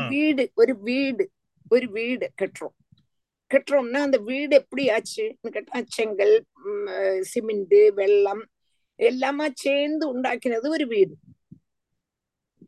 [0.08, 1.30] வீடு ஒரு வீடு
[1.68, 3.00] ஒரு வீடு கட்டுறோம்.
[3.54, 6.44] கட்டுறோம்னா அந்த வீடு எப்படி ஆச்சுன்னு கேட்டா செங்கல்
[7.20, 8.48] சிமெண்ட் வெள்ளம்
[8.98, 11.14] எல்லாமா சேர்ந்து உண்டாக்கினது ஒரு வீடு.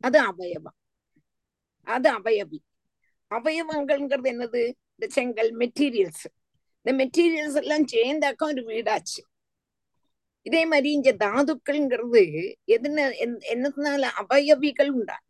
[0.00, 0.76] அது அவயவம்.
[1.82, 2.58] அது அவயவி.
[3.34, 4.72] அவயவங்கள்ங்கிறது என்னது?
[4.94, 6.30] இந்த செங்கல் மெட்டீரியல்ஸ்
[6.82, 9.22] இந்த மெட்டீரியல்ஸ் எல்லாம் சேர்ந்தாக்கா ஒரு வீடாச்சு.
[10.42, 15.22] இதே மாதிரி இங்க தாதுக்கள்ங்கிறது எதுன என்- என்னதுனால அவயவிகள் உண்டா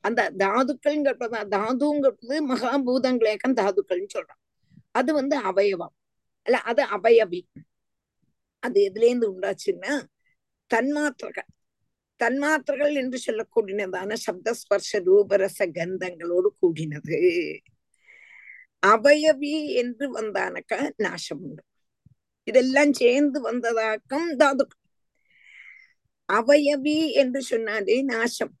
[0.00, 4.42] அந்த தாதுக்கள்ங்கிறது தாதுங்கிறது மகாபூதங்களேக்கம் தாதுக்கள்னு சொல்றோம்
[4.90, 5.94] அது வந்து அவயவம்.
[6.42, 7.42] அல்ல அது அவயவி.
[8.58, 10.06] அது எதுல இருந்து உண்டாச்சுன்னா
[10.74, 11.50] தன்மாத்திரகள்
[12.20, 17.18] தன்மாத்திரங்கள் என்று சொல்லக்கூடியதான சப்தஸ்பர்ஷ ரூபரச கந்தங்களோடு கூடினது.
[18.86, 21.62] அவயவி என்று வந்தானக்க நாசம் உண்டு
[22.44, 24.84] இதெல்லாம் சேர்ந்து வந்ததாக்கம் தாதுக்கள்.
[26.32, 28.57] அவயவி என்று சொன்னாலே நாசம்.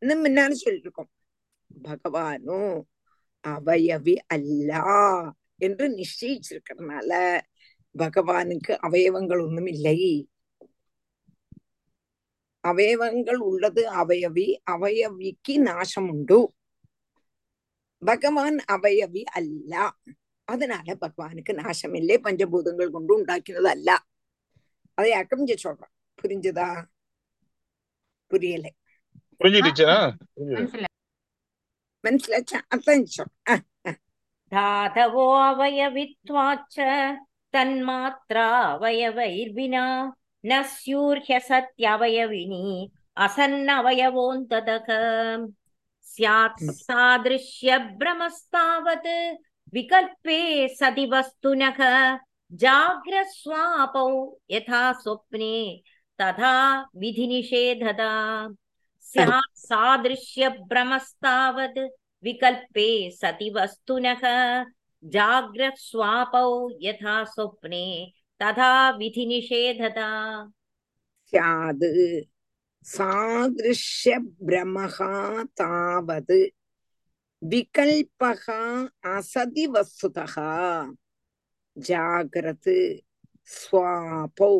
[0.00, 1.10] முன்னாடி சொல்லிருக்கோம்
[1.84, 2.82] பகவானோ
[3.48, 4.82] அவயவி அல்ல
[5.56, 7.40] என்று நிச்சயிச்சிருக்கிறதுனால
[7.98, 10.28] பகவானுக்கு அவயவங்கள் ஒண்ணும் இல்லை.
[12.68, 16.54] அவயவங்கள் உள்ளது அவயவி அவயவிக்கு நாசம் உண்டு.
[17.98, 19.92] பகவான் அவயவி அல்ல.
[20.44, 22.18] அதனால பகவானுக்கு நாசம் இல்லை.
[22.18, 23.98] பஞ்சபூதங்கள் கொண்டு உண்டாக்கினது அல்ல.
[24.94, 26.84] அதை அக்கமிஞ்ச சொல்றோம் புரிஞ்சுதா?
[28.30, 28.70] புரியலை.
[29.40, 29.92] புரிஞ்சிடுச்சா
[32.04, 33.04] மனசிலாச்சா அதான்
[34.52, 36.76] தாதவோ அவயவித்வாச்ச
[37.54, 39.84] तन्मात्रावयवैर्विना
[40.44, 44.88] न स्यूर्ह्यसत्यवयविनी असन्नवयवोऽन्ततः
[46.06, 49.08] स्यात् सादृश्यभ्रमस्तावत्
[49.72, 50.38] विकल्पे
[50.76, 51.80] सति वस्तुनः
[52.52, 54.08] जाग्रस्वापौ
[54.50, 55.56] यथा स्वप्ने
[56.18, 56.54] तथा
[56.96, 58.12] विधिनिषेधदा
[59.12, 61.78] स्यात् सादृश्यभ्रमस्तावद्
[62.24, 64.20] विकल्पे सति वस्तुनः
[65.02, 66.50] जाग्रत्स्वापौ
[66.82, 67.86] यथा स्वप्ने
[68.40, 70.08] तथा विधिनिषेधता
[71.32, 71.84] स्याद्
[72.86, 74.98] सादृश्यभ्रमः
[75.60, 76.32] तावद्
[77.42, 78.44] विकल्पः
[79.16, 80.34] असति वस्तुतः
[81.76, 82.68] जाग्रत्
[83.54, 84.52] स्वापौ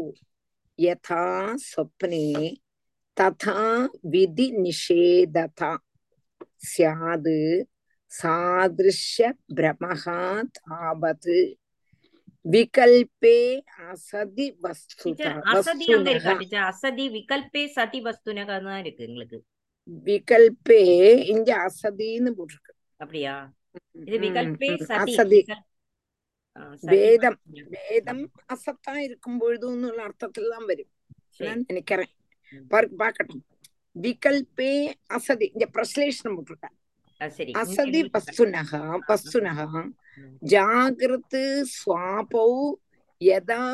[0.78, 1.22] यथा
[1.66, 2.24] स्वप्ने
[3.16, 3.56] ததா
[4.04, 5.72] விதி நிஷேததா
[6.64, 7.38] சியாது
[8.12, 10.20] சாதிருஷ்ய பிரமஹா
[10.56, 11.32] தாவத்
[12.44, 13.38] விகல்பே
[13.84, 15.10] அசதி வஸ்து
[15.52, 19.38] அசதி அங்க இருக்கு அசதி விகல்பே சதி வஸ்துனக தான் இருக்கு உங்களுக்கு
[20.06, 20.82] விகல்பே
[21.32, 23.34] இங்க அசதின்னு போட்டிருக்கு அப்படியா
[24.00, 25.40] இது விகல்பே சதி
[26.84, 27.38] வேதம்
[27.74, 30.90] வேதம் அசத்தா இருக்கும் பொழுதும் அர்த்தத்தில் தான் வரும்
[31.64, 32.12] நினைக்கிறேன்
[32.52, 32.66] ம்.
[32.68, 33.42] பாரு பாக்கட்டும்
[33.96, 34.72] விகல்பே
[35.06, 35.52] அசதி.
[35.54, 36.68] இங்க பிரஸ்லேஷனம் போட்டிருக்க
[37.20, 37.52] அசதி
[39.08, 39.72] வஸ்துனக
[40.16, 40.36] ம்.
[40.46, 41.40] ஜாகிரத்
[41.76, 42.52] ஸ்வாபௌ
[43.20, 43.64] யதா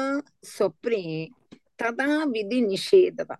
[0.58, 1.02] சொப்னே.
[1.82, 3.32] ததா விதி நிஷேதத.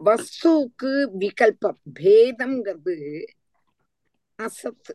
[0.00, 1.80] வஸ்துக்கு விகல்பம்.
[2.00, 2.96] பேதம்ங்கிறது
[4.38, 4.92] அசத்து.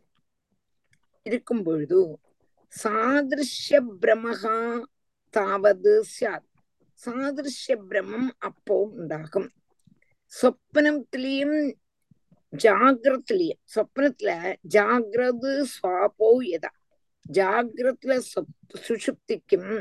[1.25, 1.99] இருக்கும் பொழுது
[2.73, 4.57] சாதிருஷ்ய பிரமகா
[5.33, 6.49] தாவது சாத்.
[7.02, 9.48] சாதிருஷ்ய பிரமம் அப்போ உண்டாகும்
[10.32, 11.58] சொப்னத்திலையும்
[12.52, 14.32] ஜாகிரத்திலையும் சொப்னத்துல
[14.74, 16.70] ஜாகிரது ஸ்வாபோ யதா
[17.26, 19.72] ஜாகிரத்துல சொப்- சுஷுப்திக்கும்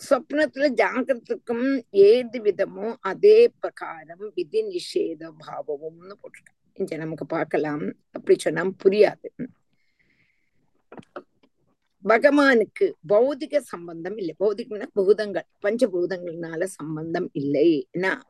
[0.00, 1.60] സ്വപ്നത്തിലെ ജാഗ്രതക്കും
[2.04, 9.28] ഏത് വിധമോ അതே பிரகாரம் விதி நிஷேத பாவமும்னு போட்டிருக்கேன் இங்க நமக்கு பார்க்கலாம் அப்படி சொன்னா புரியாது
[12.03, 14.35] பகவானுக்கு பௌதிக சம்பந்தம் இல்லை.
[14.39, 17.87] பௌதிகம்னா பூதங்கள் பஞ்சபூதங்கள்னால சம்பந்தம் இல்லை.
[17.97, 18.21] ஏன்னா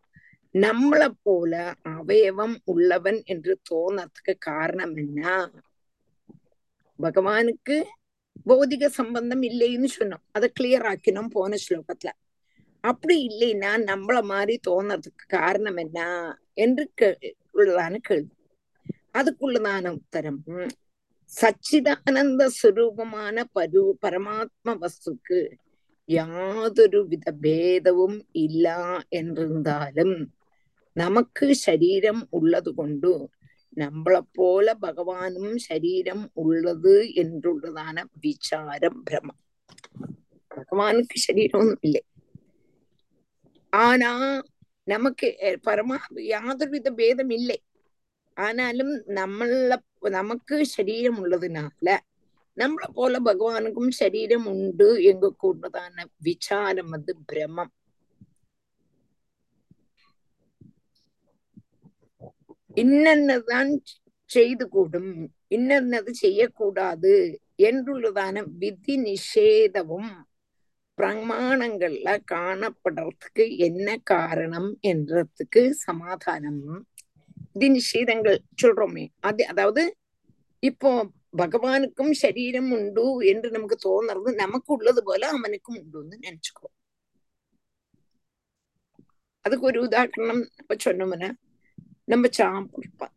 [0.54, 5.52] நம்மளை போல அவயவம் உள்ளவன் என்று தோணத்துக்கு காரணம் என்ன?
[7.04, 7.84] பகவானுக்கு
[8.46, 10.24] பௌதிக சம்பந்தம் இல்லைன்னு சொன்னோம்.
[10.32, 12.10] அதை கிளியர் ஆக்கினோம் போன ஸ்லோகத்துல.
[12.80, 16.38] அப்படி இல்லைன்னா நம்மள மாதிரி தோணறதுக்கு காரணம் என்ன?
[16.54, 18.34] என்று கே- உள்ளதான கேள்வி.
[19.14, 20.70] அதுக்குள்ளதான உத்தரம்.
[21.34, 25.40] சச்சிதானந்த சுரூபமான பரு பரமாத்ம வஸ்துக்கு
[26.10, 28.80] யாதொரு வித பேதவும் இல்லா
[29.20, 30.16] என்றிருந்தாலும்
[30.96, 33.14] நமக்கு சரீரம் உள்ளது கொண்டு
[33.78, 39.40] நம்மளை போல பகவானும் சரீரம் உள்ளது என்றுள்ளதான விசாரம் பிரமம்
[40.52, 42.04] பகவானுக்கு சரீரம் இல்லை.
[43.74, 44.12] ஆனா
[44.88, 45.28] நமக்கு
[45.68, 45.98] பரமா
[46.32, 47.58] யாதொரு வித பேதம் இல்லை.
[48.38, 49.74] ஆனாலும் நம்மள
[50.04, 51.90] இப்ப நமக்கு சரீரம் உள்ளதுனால
[52.58, 57.72] நம்மளை போல பகவானுக்கும் சரீரம் உண்டு எங்க கூடதான விசாரம் வந்து பிரமம்
[62.76, 63.72] இன்னதான்
[64.30, 65.14] செய்து கூடும்
[65.48, 67.14] இன்னது செய்யக்கூடாது
[67.62, 70.14] என்றுள்ளதான விதி நிஷேதமும்
[70.98, 76.66] பிரமாணங்கள்ல காணப்படுறதுக்கு என்ன காரணம் என்றதுக்கு சமாதானம்
[77.56, 79.06] தின் சீதங்கள் சொல்றோமே.
[79.22, 79.84] அது அதாவது
[80.64, 80.90] இப்போ
[81.38, 86.68] பகவானுக்கும் சரீரம் உண்டு என்று நமக்கு தோணுறது நமக்கு உள்ளது போல அவனுக்கும் உண்டுன்னு நினைச்சுக்கோ.
[89.46, 91.30] அதுக்கு ஒரு உதாரணம் இப்ப சொன்னோம்னா
[92.06, 93.14] நம்ம சாப்பிடுறோம்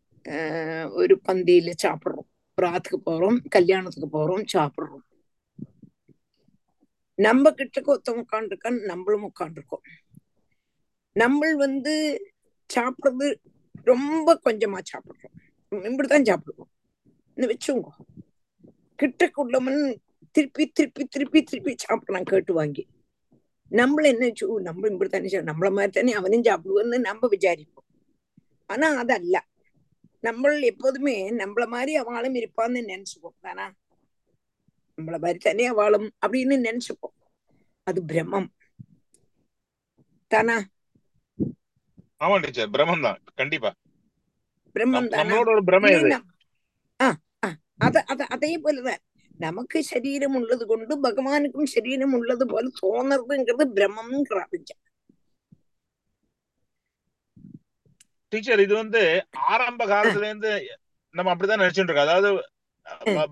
[0.94, 2.28] ஒரு பந்தியில சாப்பிடுறோம்
[2.58, 5.04] பிராத்துக்கு போறோம் கல்யாணத்துக்கு போறோம் சாப்பிடுறோம்
[7.18, 9.84] நம்ம கிட்டக்கு ஒருத்தன் உட்காந்துருக்கான் நம்மளும் உட்காந்துருக்கோம்
[11.16, 11.94] நம்ம வந்து
[12.70, 13.28] சாப்பிடுறது
[13.86, 15.34] ரொம்ப கொஞ்சமா சாப்பிடுறோம்.
[15.70, 16.70] இப்படிதான் சாப்பிடுவோம்.
[17.34, 17.88] இந்த வச்சுங்க
[19.02, 19.96] கிட்டக்குள்ளவன்
[20.30, 22.86] திருப்பி திருப்பி திருப்பி திருப்பி சாப்பிடலாம் கேட்டு வாங்கி.
[23.70, 27.88] நம்மள என்ன சூ நம்ம இப்படி தானே நம்மள மாதிரி தானே அவனும் சாப்பிடுவோன்னு நம்ம விசாரிப்போம்.
[28.66, 29.44] ஆனா அதல்ல.
[30.20, 33.36] நம்ம எப்போதுமே நம்மள மாதிரி அவளும் இருப்பான்னு நினைச்சுப்போம்.
[33.40, 33.72] தானா?
[34.96, 37.14] நம்மள மாதிரி தானே அவளும் அப்படின்னு நினைச்சுப்போம்.
[37.82, 38.46] அது பிரம்மம்.
[40.26, 40.66] தானா?
[42.20, 43.70] ஆமா டீச்சர் பிரம்மம் தான் கண்டிப்பா
[44.76, 45.36] பிரம்மம் தானா
[48.34, 48.50] அதே.
[48.62, 49.02] போலதான்
[49.40, 54.82] நமக்கு சரீரம் உள்ளது கொண்டு பகவானுக்கும் சரீரம் உள்ளது போல தோணுறதுங்கிறது பிரம்மம்ங்கிற அபிஜம்
[58.32, 59.02] டீச்சர் இது வந்து
[59.50, 60.52] ஆரம்ப காலத்துல இருந்து
[61.14, 62.30] நம்ம அப்படிதான் நினைச்சுட்டு இருக்கோம் அதாவது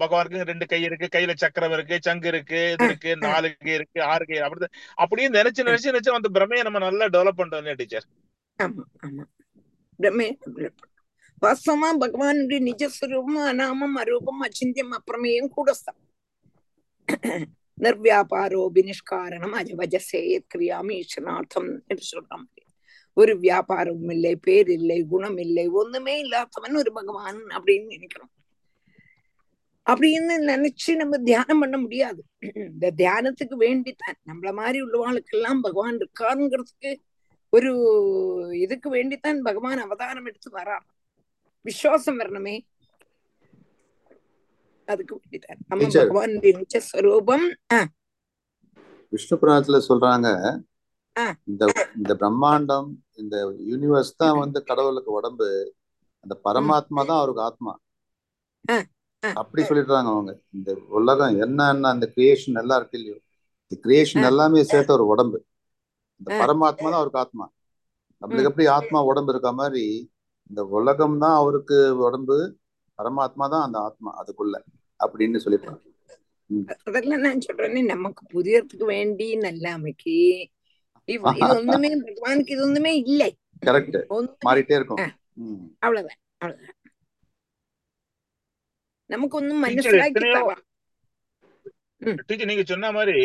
[0.00, 1.06] பகவானுக்கு ரெண்டு கை இருக்கு.
[1.12, 4.66] கையில சக்கரம் இருக்கு சங்கு இருக்கு இது இருக்கு நாலு கை இருக்கு ஆறு கை அப்படி
[4.98, 8.06] அப்படியே நினைச்சு நினைச்சு நினைச்சு அந்த பிரமையை நம்ம நல்லா டெவலப் இல்லையா டீச்சர்?
[8.58, 9.24] ஆமா ஆமா.
[9.98, 10.28] பிரம்மே
[11.42, 16.00] வாஸ்தவமா பகவானுடைய நிஜஸ்வரூபம் அநாமம் அரூபம் அச்சிந்தியம் அப்பிரமேயம் கூடஸ்தம்
[17.78, 20.20] நிர்வியாபாரோ பினிஷ்காரணம் அஜவஜசே
[20.52, 22.46] கிரியாமி ஈஸ்வரார்த்தம் என்று சொல்றான்
[23.16, 28.32] ஒரு வியாபாரமும் இல்லை பேர் இல்லை குணம் இல்லை ஒண்ணுமே இல்லாதவன் ஒரு பகவான் அப்படின்னு நினைக்கிறோம்.
[29.86, 32.20] அப்படின்னு நினைச்சு நம்ம தியானம் பண்ண முடியாது.
[32.66, 34.18] இந்த தியானத்துக்கு வேண்டித்தான்.
[34.28, 36.92] நம்மள மாதிரி உள்ளவாளுக்கெல்லாம் பகவான் இருக்காருங்கிறதுக்கு
[37.54, 37.70] ஒரு
[38.64, 40.84] இதுக்கு வேண்டித்தான் பகவான் அவதாரம் எடுத்து வரான்
[41.64, 42.56] விசுவாசம் வரணுமே
[44.88, 45.90] அதுக்கு வேண்டித்தான் நம்ம.
[46.00, 46.52] பகவானுடைய
[49.12, 50.28] விஷ்ணு புராணத்துல சொல்றாங்க.
[51.50, 51.62] இந்த
[51.98, 52.88] இந்த பிரம்மாண்டம்
[53.22, 53.36] இந்த
[53.70, 55.48] யூனிவர்ஸ் தான் வந்து கடவுளுக்கு உடம்பு
[56.24, 57.72] அந்த பரமாத்மா தான் அவருக்கு ஆத்மா.
[59.22, 63.18] அப்படி சொல்லிடுறாங்க அவங்க இந்த உலகம் என்ன என்ன அந்த கிரியேஷன் எல்லாம் இருக்கு இல்லையோ
[63.64, 64.28] இந்த கிரியேஷன்.
[64.30, 65.38] எல்லாமே சேர்த்த ஒரு உடம்பு
[66.20, 66.30] இந்த.
[66.42, 67.46] பரமாத்மா தான் அவருக்கு ஆத்மா.
[68.22, 68.48] நம்மளுக்கு.
[68.50, 69.84] எப்படி ஆத்மா உடம்பு இருக்க மாதிரி
[70.50, 72.36] இந்த உலகம் தான் அவருக்கு உடம்பு
[72.98, 74.56] பரமாத்மா தான் அந்த ஆத்மா அதுக்குள்ள
[75.00, 75.82] அப்படின்னு சொல்லிடுறாங்க
[76.86, 80.16] அதெல்லாம் நான் சொல்றேனே நமக்கு புரியறதுக்கு வேண்டி நல்ல அமைக்கு.
[81.08, 81.20] இது
[81.56, 83.28] ஒண்ணுமே பகவானுக்கு இது ஒண்ணுமே இல்லை.
[83.62, 83.96] கரெக்ட்
[84.46, 85.00] மாறிட்டே இருக்கும்.
[85.84, 86.76] அவ்வளவுதான் அவ்வளவுதான்.
[89.10, 89.96] நமக்கு ஒண்ணும் டீச்சர்
[92.04, 93.18] மனசிலாக்கி நீங்க சொன்ன மாதிரி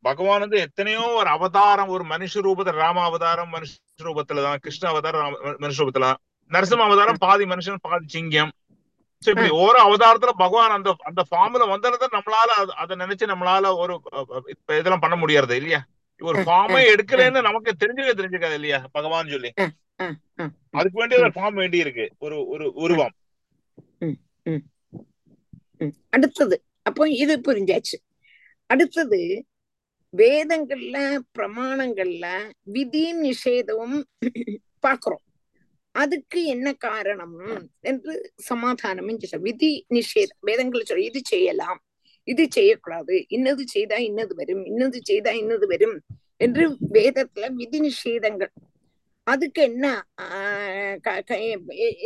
[0.00, 3.64] பகவான் வந்து எத்தனையோ ஒரு அவதாரம் ஒரு மனுஷ ரூபத்துல ராம அவதாரம் மனுஷ
[4.02, 6.14] ரூபத்துலதான் கிருஷ்ண அவதாரம் ராம- மனுஷ ரூபத்துல.
[6.50, 8.50] நரசிம்ம அவதாரம் பாதி மனுஷன் பாதி சிங்கம்.
[9.26, 14.00] சோ இப்படி ஒரு அவதாரத்துல பகவான் அந்த அந்த ஃபார்ம்ல வந்ததை நம்மளால அது- நினைச்சு நம்மளால ஒரு
[14.66, 15.84] இதெல்லாம் பண்ண முடியறது இல்லையா?
[16.18, 18.82] ஒரு ஃபார்மே எடுக்கலன்னு நமக்கு தெரிஞ்சுக்க தெரிஞ்சுக்காது இல்லையா?
[18.92, 19.52] பகவான் சொல்லி.
[20.70, 23.12] அதுக்கு வேண்டிய ஒரு ஃபார்ம் வேண்டி இருக்கு ஒரு ஒரு உருவம்.
[26.10, 26.64] அடுத்தது.
[26.82, 27.96] அப்போ இது புரிஞ்சாச்சு.
[28.66, 29.46] அடுத்தது
[30.14, 30.96] வேதங்கள்ல
[31.38, 32.26] பிரமாணங்கள்ல
[32.76, 33.98] விதியும் நிஷேதமும்
[34.86, 35.24] பாக்குறோம்.
[35.94, 37.36] அதுக்கு என்ன காரணம்
[37.90, 38.12] என்று
[38.48, 41.80] சமாதானம் சொல்ற விதி நிஷேதம் வேதங்கள் சொல்ல இது செய்யலாம்
[42.28, 45.96] இது செய்யக்கூடாது இன்னது செய்தா இன்னது வரும் இன்னது செய்தா இன்னது வரும்
[46.36, 48.52] என்று வேதத்துல விதி நிஷேதங்கள்.
[49.26, 49.86] அதுக்கு என்ன
[50.24, 50.98] ஆஹ்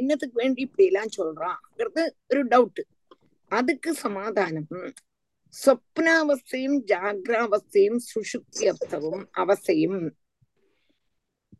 [0.00, 2.02] என்னத்துக்கு வேண்டி இப்படி எல்லாம் சொல்றாங்கிறது
[2.32, 2.82] ஒரு டவுட்
[3.50, 4.68] அதுக்கு சமாதானம்.
[5.53, 9.95] സ്വപ്നാവസ്ഥയും ജാഗ്രാവസ്ഥയും സുഷുപ്തി അവസ്ഥവും അവസ്ഥയും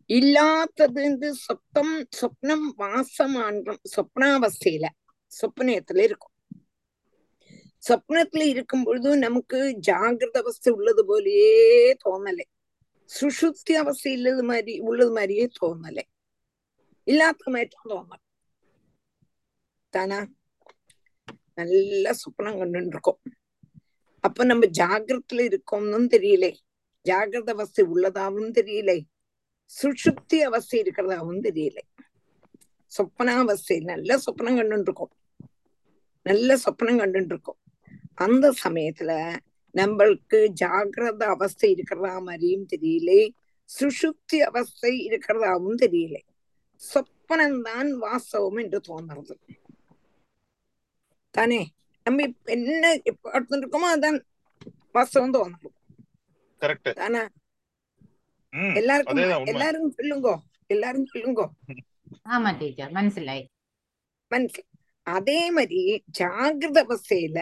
[0.10, 4.86] இல்லாதது சொப்னம் சொப்னம் வாசமானம் சொப்னாவஸ்தையில
[5.32, 6.36] சொப்னத்துல இருக்கும்
[7.84, 11.52] சொப்னத்துல இருக்கும் பொழுது நமக்கு ஜாகிரத அவஸ்தை உள்ளது போலயே
[11.94, 12.46] தோணலை
[13.10, 16.06] சுஷுப்தி அவஸ்தை இல்லது மாதிரி உள்ளது மாதிரியே தோணலை
[17.08, 18.18] இல்லாத மாதிரி தோணல
[19.94, 20.20] தானா
[21.54, 23.22] நல்ல சொப்னம் கண்டு இருக்கோம்
[24.25, 26.55] அப்ப நம்ம ஜாகிரத்துல இருக்கோம்னு தெரியலே.
[27.09, 28.99] ஜாகிரத அவஸ்தை உள்ளதாவும் தெரியலே.
[29.83, 31.79] சுஷுப்தி அவஸ்தை இருக்கிறதாவும் தெரியல.
[32.97, 35.11] சொப்பனாவஸ்தை நல்ல சொப்பனம் கண்டுட்டு இருக்கோம்
[36.23, 37.59] நல்ல சொப்பனம் கண்டுட்டு இருக்கோம்
[38.15, 39.37] அந்த சமயத்துல
[39.75, 43.31] நம்மளுக்கு ஜாகிரத அவஸ்தை இருக்கிறதா மாதிரியும் தெரியலே.
[43.81, 46.17] சுஷுப்தி அவஸ்தை இருக்கிறதாவும் தெரியல.
[46.95, 49.37] சொப்பனம்தான் வாஸ்தவம் என்று தோன்றது
[51.31, 51.73] தானே?
[52.06, 54.18] நம்ம இப்ப என்ன இப்ப எடுத்துட்டு இருக்கோமோ அதான்
[54.96, 55.70] வாஸ்தவம் தோணுது
[56.62, 57.22] கரெக்ட் தானே
[58.54, 60.36] ம் எல்லாருக்கும் அதேதான் உண்மை எல்லாரும் சொல்லுங்கோ
[60.70, 61.46] எல்லாரும் சொல்லுங்கோ
[62.30, 63.44] ஆமா டீச்சர் மனசிலாய்
[64.32, 64.68] മനസ്സിലായി
[65.08, 65.84] അതേ മാതിരി
[66.20, 67.40] ജാഗ്രത അവസ്ഥയില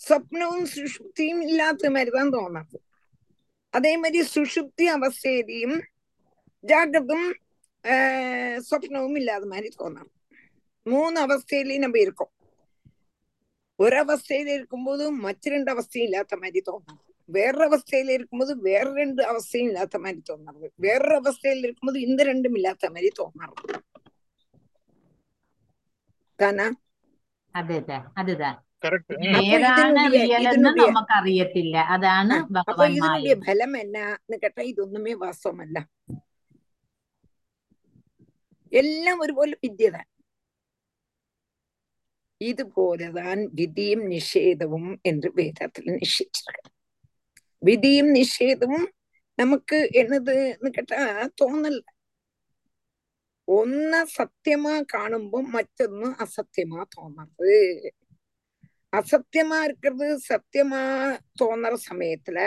[0.00, 2.78] സ്വപ്നവും സുഷുപ്തിയും ഇല്ലാത്ത മാതിരി தான் തോന്നുന്നത്
[3.74, 5.72] അതേ മാതിരി സുഷുപ്തി അവസ്ഥയിലെയും
[6.64, 7.22] ജാഗ്രതും
[7.84, 10.10] ஆஹ் சொப்னமும் இல்லாத மாதிரி தோணும்
[10.86, 11.98] மூணு அவஸ்தையிலையும் நம்ம
[13.76, 19.22] இருக்கோம் ஒரு அவஸ்தையில இருக்கும்போது மற்ற ரெண்டு அவஸ்தையும் இல்லாத மாதிரி தோணும் வேற அவஸ்தையில இருக்கும்போது வேற ரெண்டு
[19.30, 23.78] அவஸ்தையும் இல்லாத மாதிரி தோணுறது வேற அவஸ்தையில இருக்கும்போது இந்த ரெண்டும் இல்லாத மாதிரி தோணுறது
[26.38, 26.66] தானா
[27.54, 32.90] அதுதான் அதுதான் கரெக்ட் അപ്പൊ ഏതാണ് ഇതിനുള്ളിയ റിയൽ എന്ന് ഇതിനുള്ളിയ നമുക്ക് അറിയത്തില്ല അതാണ് ആ, അപ്പൊ ഭഗവാൻ
[32.92, 35.78] ഇതിനുള്ളിയ മായ ഫലം എന്നാന്ന് കേട്ടാ ഇതൊന്നുമേ വാസ്തവമല്ല
[38.72, 39.54] എല്ലാം ഒരുപോലെ
[42.40, 46.68] വിദ്യതാൻ இதுபோலதான் விதியும் நிஷேதமும் என்று வேதத்துல நிஷேச்சிருக்க
[47.58, 48.88] விதியும் நிஷேதமும்
[49.34, 51.80] நமக்கு என்னதுன்னு கேட்டா தோணல
[53.44, 57.54] ഒന്ന് സത്യമാ കാണുമ്പോ മറ്റൊന്ന് അസത്യമാ തോന്നുന്നത്
[58.92, 60.82] அசத்தியமா இருக்கிறது சத்தியமா
[61.42, 62.38] தோணுற சமயத்துல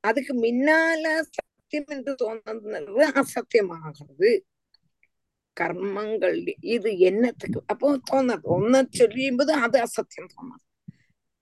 [0.00, 4.30] அதுக்கு முன்னால சத்தியம் என்று தோணுறது அசத்தியமாகிறது
[5.56, 6.36] கர்மங்கள்
[6.74, 10.62] இது என்னத்துக்கு அப்போ தோணாது ஒன்ன சொல்லியும்போது அது அசத்தியம் தோணாது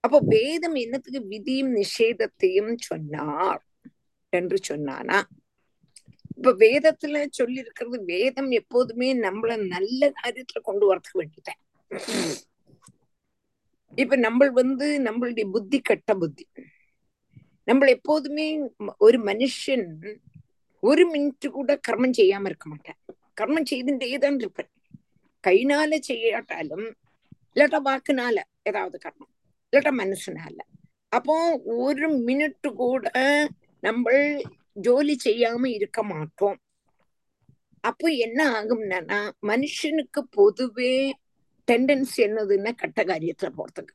[0.05, 3.63] அப்போ வேதம் என்னத்துக்கு விதியும் நிஷேதத்தையும் சொன்னார்
[4.33, 5.19] என்று சொன்னானா
[6.37, 11.61] இப்ப வேதத்துல சொல்லி இருக்கிறது வேதம் எப்போதுமே நம்மள நல்ல காரியத்துல கொண்டு வரதுக்கு வேண்டிட்டேன்
[13.93, 16.45] இப்ப நம்ம வந்து நம்மளுடைய புத்தி கெட்ட புத்தி
[17.69, 18.47] നമ്മൾ எப்போதுமே
[18.99, 19.89] ஒரு மனுஷன்
[20.83, 22.99] ஒரு மினிட் கூட கர்மம் செய்யாம இருக்க மாட்டேன்
[23.38, 24.72] கர்மம் செய்துட்டேதான் இருப்பேன்
[25.44, 26.88] கைனால செய்யாட்டாலும்
[27.52, 29.32] இல்லாட்டா வாக்குனால ஏதாவது கர்மம்
[29.74, 30.58] இல்லாட்டா மனசுனால
[31.12, 31.36] அப்போ
[31.80, 33.06] ஒரு மினிட் கூட
[33.84, 34.14] நம்ம
[34.78, 36.58] ஜோலி செய்யாம இருக்க மாட்டோம்
[37.84, 40.94] அப்போ என்ன ஆகும்னா மனுஷனுக்கு பொதுவே
[41.68, 43.94] டெண்டன்சி என்னதுன்னா கட்ட காரியத்துல போறதுக்கு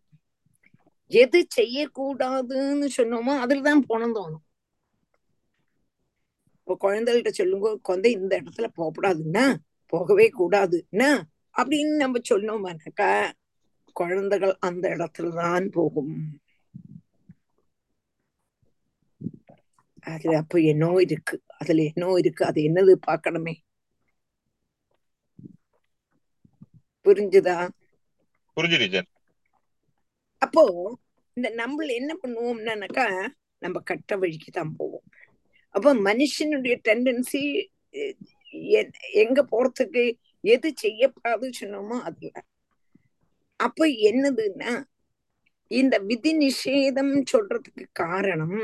[1.11, 4.45] எது செய்யக்கூடாதுன்னு சொன்னோமோ அதுலதான் போனோம் தோணும்
[6.71, 9.45] இப்போ குழந்தைகிட்ட சொல்லுங்க குழந்தை இந்த இடத்துல போகக்கூடாதுன்னா
[9.87, 11.09] போகவே கூடாதுன்னா
[11.57, 13.09] அப்படின்னு நம்ம சொன்னோம்னாக்கா
[13.97, 16.15] குழந்தைகள் அந்த இடத்துலதான் போகும்.
[20.03, 23.55] அதுல அப்ப என்னோ இருக்கு அதுல என்னோ இருக்கு அது என்னது பார்க்கணுமே.
[27.07, 27.59] புரிஞ்சுதா?
[28.57, 29.03] புரிஞ்சு
[30.43, 30.65] அப்போ
[31.37, 33.07] இந்த நம்ம என்ன பண்ணுவோம்னாக்கா
[33.59, 35.10] நம்ம கட்ட வழிக்கு தான் போவோம்.
[35.75, 37.43] அப்ப மனுஷனுடைய டெண்டன்சி
[39.23, 40.05] எங்க போறதுக்கு
[40.45, 42.33] எது செய்யப்படாது சொன்னோமோ அதுல.
[43.61, 44.73] அப்ப என்னதுன்னா
[45.71, 48.57] இந்த விதி நிஷேதம் சொல்றதுக்கு காரணம்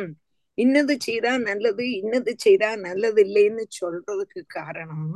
[0.59, 5.11] இன்னது செய்தா நல்லது இன்னது செய்தா நல்லது இல்லைன்னு சொல்றதுக்கு காரணம்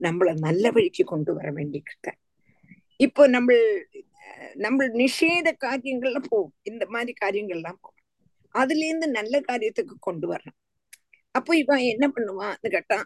[0.00, 2.08] நம்மள நல்ல வழிக்கு கொண்டு வர வேண்டியிருக்க
[3.00, 3.50] இப்போ நம்ம
[4.58, 7.98] நம்ம நிஷேத காரியங்கள்ல போகும் இந்த மாதிரி காரியங்கள்லாம் போகும்
[8.54, 10.58] அதுல இருந்து நல்ல காரியத்துக்கு கொண்டு வரணும்.
[11.34, 12.98] அப்போ இவன் என்ன பண்ணுவான்னு கேட்டா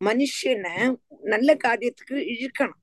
[0.00, 0.74] மனுஷனை
[1.32, 2.78] நல்ல காரியத்துக்கு இழுக்கணும்.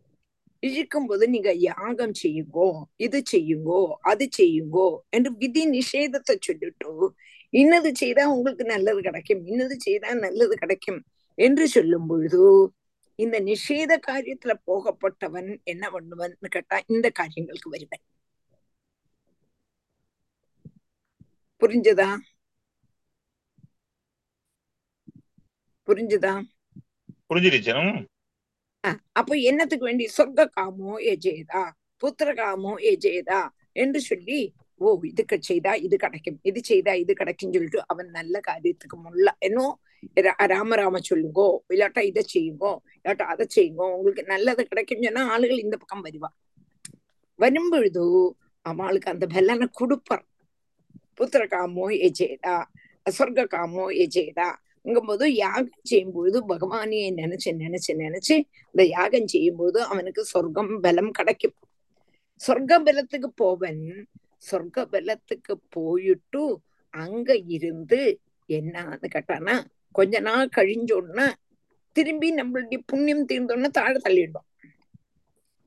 [0.64, 3.80] இழுக்கும் போது நீங்க யாகம் செய்யுங்கோ இது செய்யுங்கோ
[4.12, 6.92] அது செய்யுங்கோ என்று விதி நிஷேதத்தை சொல்லிட்டு
[7.54, 11.00] இன்னது செய்தா உங்களுக்கு நல்லது கிடைக்கும் இன்னது செய்தா நல்லது கிடைக்கும்
[11.38, 12.42] என்று சொல்லும் பொழுது
[13.20, 16.34] இந்த நிஷேத காரியத்துல போகப்பட்டவன் என்ன பண்ணுவன்?
[16.56, 18.04] கேட்டா இந்த காரியங்களுக்கு வருவன்.
[21.62, 22.10] புரிஞ்சதா?
[25.90, 26.34] புரிஞ்சுதா?
[27.30, 27.82] புரிஞ்சு டீச்சர்
[29.20, 30.06] அப்ப என்னத்துக்கு வேண்டி?
[30.18, 31.64] சொர்க்க காமோ எஜேதா
[32.04, 33.40] புத்திர காமோ எஜேதா
[33.76, 34.40] என்று சொல்லி
[34.82, 36.38] ஓ இதுக்கு செய்தா இது கிடைக்கும்.
[36.50, 39.74] இது செய்தா இது கிடைக்கும் சொல்லிட்டு அவன் நல்ல காரியத்துக்கு முள்ள இன்னும்
[40.52, 46.06] ராமராம சொல்லுங்கோ இல்லாட்டா இதை செய்யுங்கோ இல்லாட்டா அதை செய்யுங்கோ உங்களுக்கு நல்லது கிடைக்கும் சொன்னா ஆளுகள் இந்த பக்கம்
[46.08, 46.30] வருவா.
[47.40, 48.06] வரும் பொழுது
[48.66, 50.26] அவளுக்கு அந்த பலனை கொடுப்பார்
[51.18, 52.56] புத்திர காமோ எஜேதா
[53.06, 54.48] சொர்க்க காமோ எஜேதா
[54.84, 61.12] போது யாகம் செய்யும் பொழுது பகவானியை நினைச்சு நினைச்சு நினைச்சு இந்த யாகம் செய்யும் போது அவனுக்கு சொர்க்கம் பலம்
[61.12, 61.54] கிடைக்கும்.
[62.48, 64.08] சொர்க்க பலத்துக்கு போவன்
[64.52, 66.60] சொர்க்க பலத்துக்கு போயிட்டு
[66.90, 71.32] அங்க இருந்து என்னன்னு கேட்டானா கொஞ்ச நாள் கழிஞ்ச உடனே
[71.92, 74.48] திரும்பி நம்மளுடைய புண்ணியம் தீர்ந்தோடனே தாழ தள்ளிடுவோம்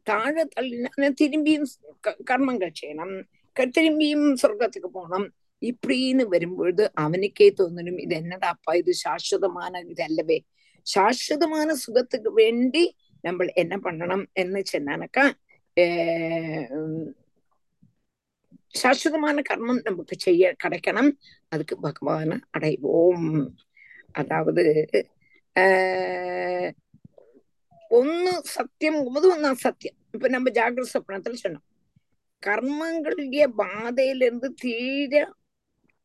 [0.03, 1.65] தாழ தள்ளினா திரும்பியும்
[2.01, 3.23] க- கர்மங்கள் செய்யணும்.
[3.53, 5.29] க- திரும்பியும் சொர்க்கத்துக்கு போனோம்
[5.63, 10.39] ഈ പ്രീന്ന് വരുമ്പോഴത് അവനക്കേ തോന്നലും ഇത് എന്നതാപ്പ ഇത് ശാശ്വതமான ഇതല്ലവേ
[10.87, 12.85] ശാശ്വതமான സുഖத்துக்கு வேண்டி
[13.25, 15.19] നമ്മൾ എന്നെ പണണം എന്ന് ചെന്നാനക്ക
[18.75, 21.11] சாஸ்வதமான கர்மம் நமக்கு செய்ய கிடைக்கணும்
[21.53, 23.27] அதுக்கு பகவான அடைவோம்
[24.15, 24.65] அதாவது
[27.91, 31.67] ஒன்னு சத்தியம் போது ஒன்னா சத்தியம் இப்ப நம்ம ஜாகிரத சொப்னத்தில் சொன்னோம்
[32.43, 35.15] கர்மங்களுடைய பாதையிலிருந்து தீர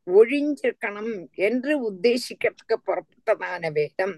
[0.08, 4.16] ஒழிஞ்சிருக்கணும் என்று உத்தேசிக்கிறதுக்கு புறப்பட்டதான வேதம்.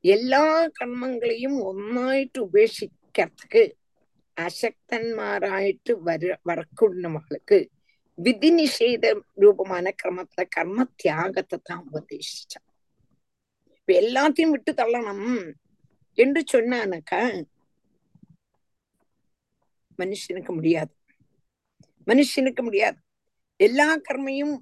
[0.00, 3.62] எல்லா கர்மங்களையும் ஒன்னாയിട്ട് உபேட்சிக்கிறதுக்கு
[4.36, 7.58] அசக்தன்மாராயிட்டு வர வரக்கூடவங்களுக்கு
[8.18, 12.68] விதி நிஷேத ரூபமான கிரமத்துல கர்ம தியாகத்தை தான் உபதேசிச்சான்
[13.76, 15.54] இப்ப எல்லாத்தையும் விட்டு தள்ளணும்
[16.18, 17.20] என்று சொன்னானாக்கா
[19.98, 20.94] மனுஷனுக்கு முடியாது.
[22.06, 22.98] மனுஷனுக்கு முடியாது.
[23.60, 24.54] எல்லா கர்மையும்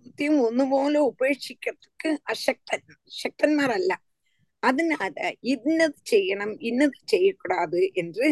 [0.47, 2.87] ஒண்ணுபோல உபேட்சிக்கிறதுக்கு அசக்தன்
[3.23, 3.93] சக்தன்மார் அல்ல
[4.63, 5.15] அதனால
[5.53, 8.29] இன்னது செய்யணும் இன்னது செய்யக்கூடாது என்று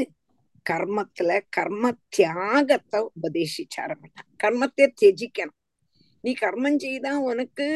[0.66, 5.58] கர்மத்துல கர்ம தியாகத்தை உபதேசிச்சாரம்பிட்டான் கர்மத்தை தியஜிக்கணும்
[6.24, 7.66] நீ கர்மம் செய்தா உனக்கு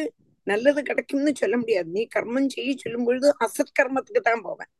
[0.47, 1.89] நல்லது கிடைக்கும்னு சொல்ல முடியாது.
[1.91, 4.71] நீ கர்மம் செய்ய சொல்லும் பொழுது அசத் கர்மத்துக்கு தான் போவேன்.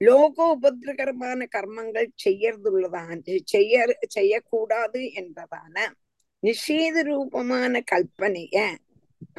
[0.00, 3.74] லோகோபதிரகரமான கர்மங்கள் செய்யறதுள்ளதான் செய்ய
[4.08, 5.76] செய்யக்கூடாது என்பதான
[6.42, 8.58] நிஷேத ரூபமான கல்பனைய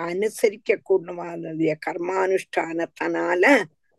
[0.04, 3.44] அனுசரிக்க கூடமானதைய கர்மானுஷ்டானத்தினால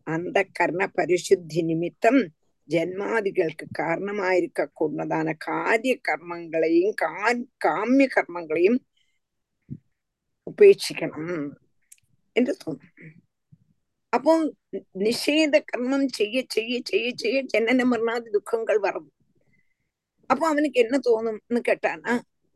[0.06, 2.20] அந்த கர்ண பரிசுத்தி நிமித்தம்
[2.68, 6.94] ஜென்மாதிகளுக்கு காரணமாயிருக்க கூடதான காரிய கர்மங்களையும்
[7.60, 8.78] காமிய கர்மங்களையும்
[10.46, 11.44] உபேட்சிக்கணும்
[12.36, 12.92] என்று தோணும்
[14.12, 14.32] அப்போ
[15.02, 19.10] நிஷேத கர்மம் செய்ய செய்ய செய்ய செய்ய என்னென்ன மறுநாது துக்கங்கள் வரும்
[20.30, 22.12] அப்போ அவனுக்கு என்ன தோணும்னு கேட்டானா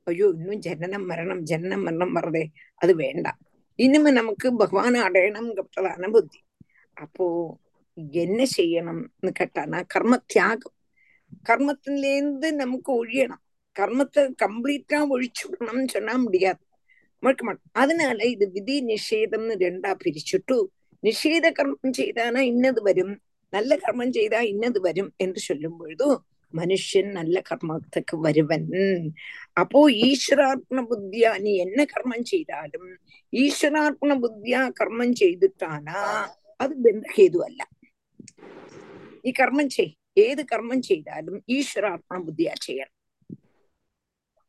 [0.06, 2.42] ஐயோ இன்னும் ஜனனம் மரணம் ஜனனம் மரணம் வர்றதே
[2.80, 3.38] அது வேண்டாம்
[3.78, 6.40] இனிமே நமக்கு பகவானை அடையணுங்கிறதான புத்தி
[6.96, 7.24] அப்போ
[8.18, 10.74] என்ன செய்யணும்னு கேட்டானா கர்ம தியாகம்
[11.46, 13.42] கர்மத்திலேருந்து நமக்கு ஒழியணும்
[13.76, 16.62] கர்மத்தை கம்ப்ளீட்டா ஒழிச்சுடணும்னு சொன்னா முடியாது
[17.22, 20.56] முழுக்க மாட்டோம் அதனால இது விதி நிஷேதம்னு ரெண்டா பிரிச்சுட்டு
[21.02, 23.14] நிஷேத கர்மம் செய்தானா இன்னது வரும்
[23.52, 26.16] நல்ல கர்மம் செய்தா இன்னது வரும் என்று சொல்லும் பொழுதும்
[26.58, 28.64] മനുഷ്യൻ നല്ല കർമ്മത്തേക്ക് വരുവൻ.
[29.62, 32.84] അപ്പോ ഈശ്വരാർപ്പണ ബുദ്ധിയ നീ എന്നെ കർമ്മം ചെയ്താലും
[33.32, 36.00] ഈശ്വരാർപ്പണ ബുദ്ധിയ കർമ്മം ചെയ്തിട്ടാണാ
[36.64, 37.62] അത് ബന്ധഹേതുവല്ല
[39.28, 39.92] ഈ കർമ്മം ചെയ്.
[40.26, 42.94] ഏത് കർമ്മം ചെയ്താലും ഈശ്വരാർപ്പണ ബുദ്ധിയാ ചെയ്യണം.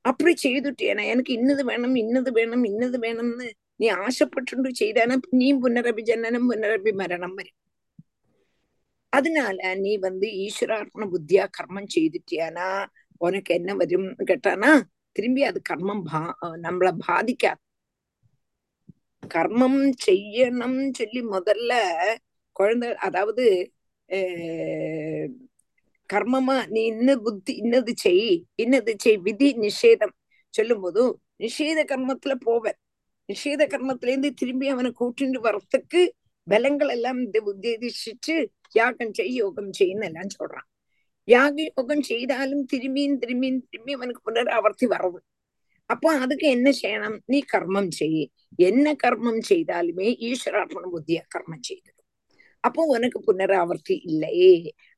[0.05, 3.47] അപ്പടി ചെയ്തിട്ടേന എനിക്ക് ഇന്നത് വേണം ഇന്നത് വേണം ഇന്നത് വേണം എന്ന്
[3.81, 7.55] നീ ആശപ്പെട്ടുണ്ട് ചെയ്താലും നീയും പുനരഭിജനനം പുനരഭിമരണം വരും.
[9.17, 12.67] அதனால நீ வந்து ஈஸ்வரார்ப்பண புத்தியா கர்மம் செய்துட்டியானா?
[13.21, 14.71] உனக்கு என்ன வரும்னு கேட்டானா
[15.15, 16.19] திரும்பி அது கர்மம் பா
[16.63, 17.61] நம்மள பாதிக்காது
[19.23, 21.71] கர்மம் செய்யணும் சொல்லி முதல்ல
[22.55, 23.45] குழந்தை அதாவது
[26.09, 28.21] கர்மமா நீ இன்ன புத்தி இன்னது செய்
[28.55, 30.13] இன்னது செய் விதி நிஷேதம்
[30.53, 31.01] சொல்லும் போது
[31.37, 32.77] நிஷேத கர்மத்துல போவன்
[33.29, 36.01] நிஷேத கர்மத்திலேருந்து திரும்பி அவனை கூட்டிட்டு வர்றதுக்கு
[36.47, 38.35] பலங்கள் எல்லாம் இந்த உத்தேசிச்சு
[38.74, 40.68] யாகம் செய் யோகம் செய்ன்னு எல்லாம் சொல்றான்
[41.28, 45.20] யாக யோகம் செய்தாலும் திரும்பியும் திரும்பியும் திரும்பி அவனுக்கு புனராவர்த்தி வர்றது
[45.90, 48.22] அப்போ அதுக்கு என்ன செய்யணும் நீ கர்மம் செய்
[48.60, 52.00] என்ன கர்மம் செய்தாலுமே ஈஸ்வரார்ப்பண புத்தியா கர்மம் செய்தது
[52.64, 54.52] அப்போ உனக்கு புனராவர்த்தி இல்லையே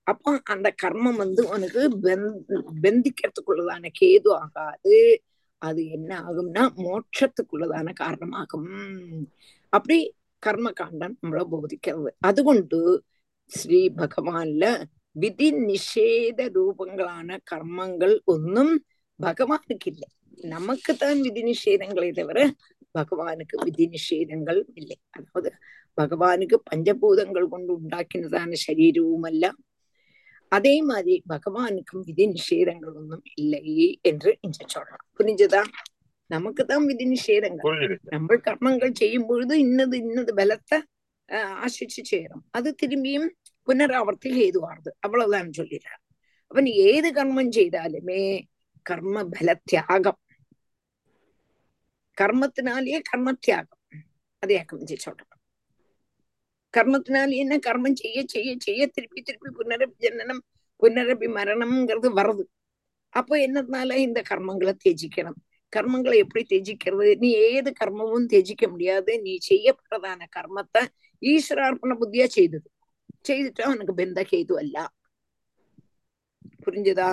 [0.07, 1.82] அப்போ அந்த கர்மம் வந்து உனக்கு
[2.82, 4.98] பெந்திக்கிறதுக்குள்ளதான கேது ஆகாது
[5.62, 8.70] அது என்ன ஆகும்னா மோட்சத்துக்குள்ளதான காரணமாகும்
[9.72, 9.98] அப்படி
[10.42, 12.78] கர்ம காண்டம் நம்மள போதிக்கிறது അതുകൊണ്ട്
[13.50, 14.72] ശ്രീ ഭഗവാനില്
[15.16, 18.68] വിധി നിഷേധ രൂപങ്ങളാണ് കർമ്മങ്ങൾ ഒന്നും
[19.20, 20.05] ഭഗവാനുക്കില്ല
[20.44, 22.38] നമുക്ക് താൻ വിധി നിഷേധങ്ങളെ தவிர
[22.94, 25.50] பகவானுக்கு விதி நிஷேதங்கள் இல்லை அதாவது
[25.98, 29.46] பகவானுக்கு பஞ்சபூதங்கள் கொண்டு உண்டாக்கினதான சரீரவுமல்ல
[30.52, 33.61] அதே மாதிரி பகவானுக்கும் விதி நிஷேதங்கள் ஒன்றும் இல்லை
[34.02, 35.62] என்று இங்க சொல்றான் புரிஞ்சுதா
[36.30, 40.32] நமக்கு தான் விதி நிஷேதங்கள் புரிஞ்சுது നമ്മൾ കർമ്മങ്ങൾ ചെയ്യും പൊഴുത് ഇന്നത് ഇന്നത്
[41.57, 43.27] ஆசிச்சு சேரும் அது திரும்பியும்
[43.67, 46.01] புனராவர்த்தி செய்துவார்து அவ்வளவுதான் சொல்லிடுறார்
[46.51, 48.21] அவன் ஏது கர்மம் செய்தாலுமே
[48.86, 50.19] கர்ம பல தியாகம்
[52.17, 53.82] கர்மத்தினாலேயே கர்ம தியாகம்
[54.43, 55.36] அதை கமிச்சு சொல்றேன்
[56.73, 60.41] கர்மத்தினாலே என்ன கர்மம் செய்ய செய்ய செய்ய திருப்பி திருப்பி புனரபி ஜனனம்
[60.80, 62.43] புனரபி மரணம்ங்கிறது வருது
[63.13, 65.39] அப்போ என்னதுனால இந்த கர்மங்களை தேஜிக்கணும்
[65.73, 70.82] கர்மங்களை எப்படி தேஜிக்கிறது நீ ஏது கர்மமும் தேஜிக்க முடியாது நீ செய்யப்படுறதான கர்மத்தை
[71.22, 72.67] ഈശ്വരാർപ്പണ ബുദ്ധിയാ ചെയ്തത്
[73.26, 74.78] ചെയ്തിട്ട് അവനക്ക് ബന്ധഖേതു അല്ല
[76.65, 77.09] പുരിഞ്ചതാ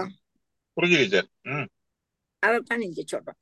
[2.43, 3.37] അതാണ് എനിക്ക് ചോട്ടം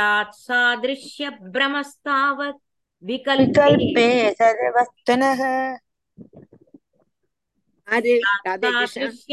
[0.00, 2.60] ആ സാദൃശ്യ ഭ്രമസ്താവത്
[3.04, 4.08] വികൽപേ
[4.38, 5.42] സർവസ്തനഃ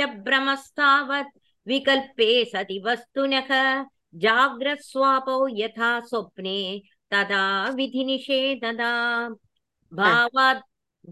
[0.01, 1.37] सादृश्यभ्रमस्तावत्
[1.67, 3.49] विकल्पे सति वस्तुनः
[4.15, 6.59] जाग्रस्वापौ यथा स्वप्ने
[7.11, 8.91] तदा विधिनिषेधदा
[9.99, 10.61] भावात्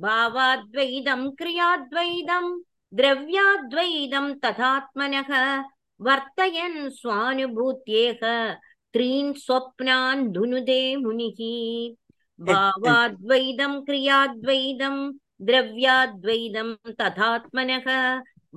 [0.03, 2.45] भावाद्वैदं क्रियाद्वैदं
[2.99, 5.31] द्रव्याद्वैदं तथात्मनः
[6.07, 8.19] वर्तयन् स्वानुभूत्येह
[8.93, 11.39] त्रीन् स्वप्नान् धुनुदे मुनिः
[12.39, 14.97] भावाद्वैदं क्रियाद्वैदं
[15.49, 17.89] द्रव्याद्वैदं तथात्मनः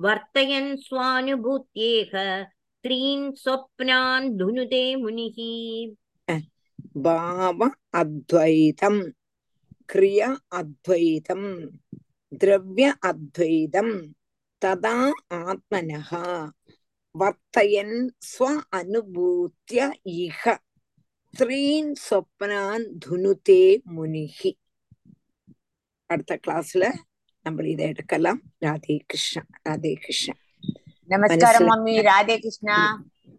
[0.05, 2.13] वर्तयन् स्वानुभूत्येह
[2.83, 5.37] त्रीन् स्वप्नान् धुनुते मुनिः
[7.03, 7.69] भाव
[7.99, 9.01] अद्वैतम्
[9.95, 10.21] கிரிய
[10.55, 11.49] அத்வைதம்
[12.41, 13.95] திரவிய அத்வைதம்
[14.65, 16.49] ததா ஆத்மனகா
[17.15, 17.97] வர்த்தயன்
[18.31, 20.57] ஸ்வ அனுபூத்திய இக
[21.33, 23.63] த்ரீன் சொப்னான் துனுதே
[23.95, 24.51] முனிகி
[26.09, 26.85] அடுத்த கிளாஸ்ல
[27.45, 28.39] நம்ம இதை எடுக்கலாம்.
[28.65, 30.35] ராதே கிருஷ்ணா ராதே கிருஷ்ணா.
[31.09, 31.95] நமஸ்காரம் மம்மி.
[32.01, 32.77] ராதே கிருஷ்ணா.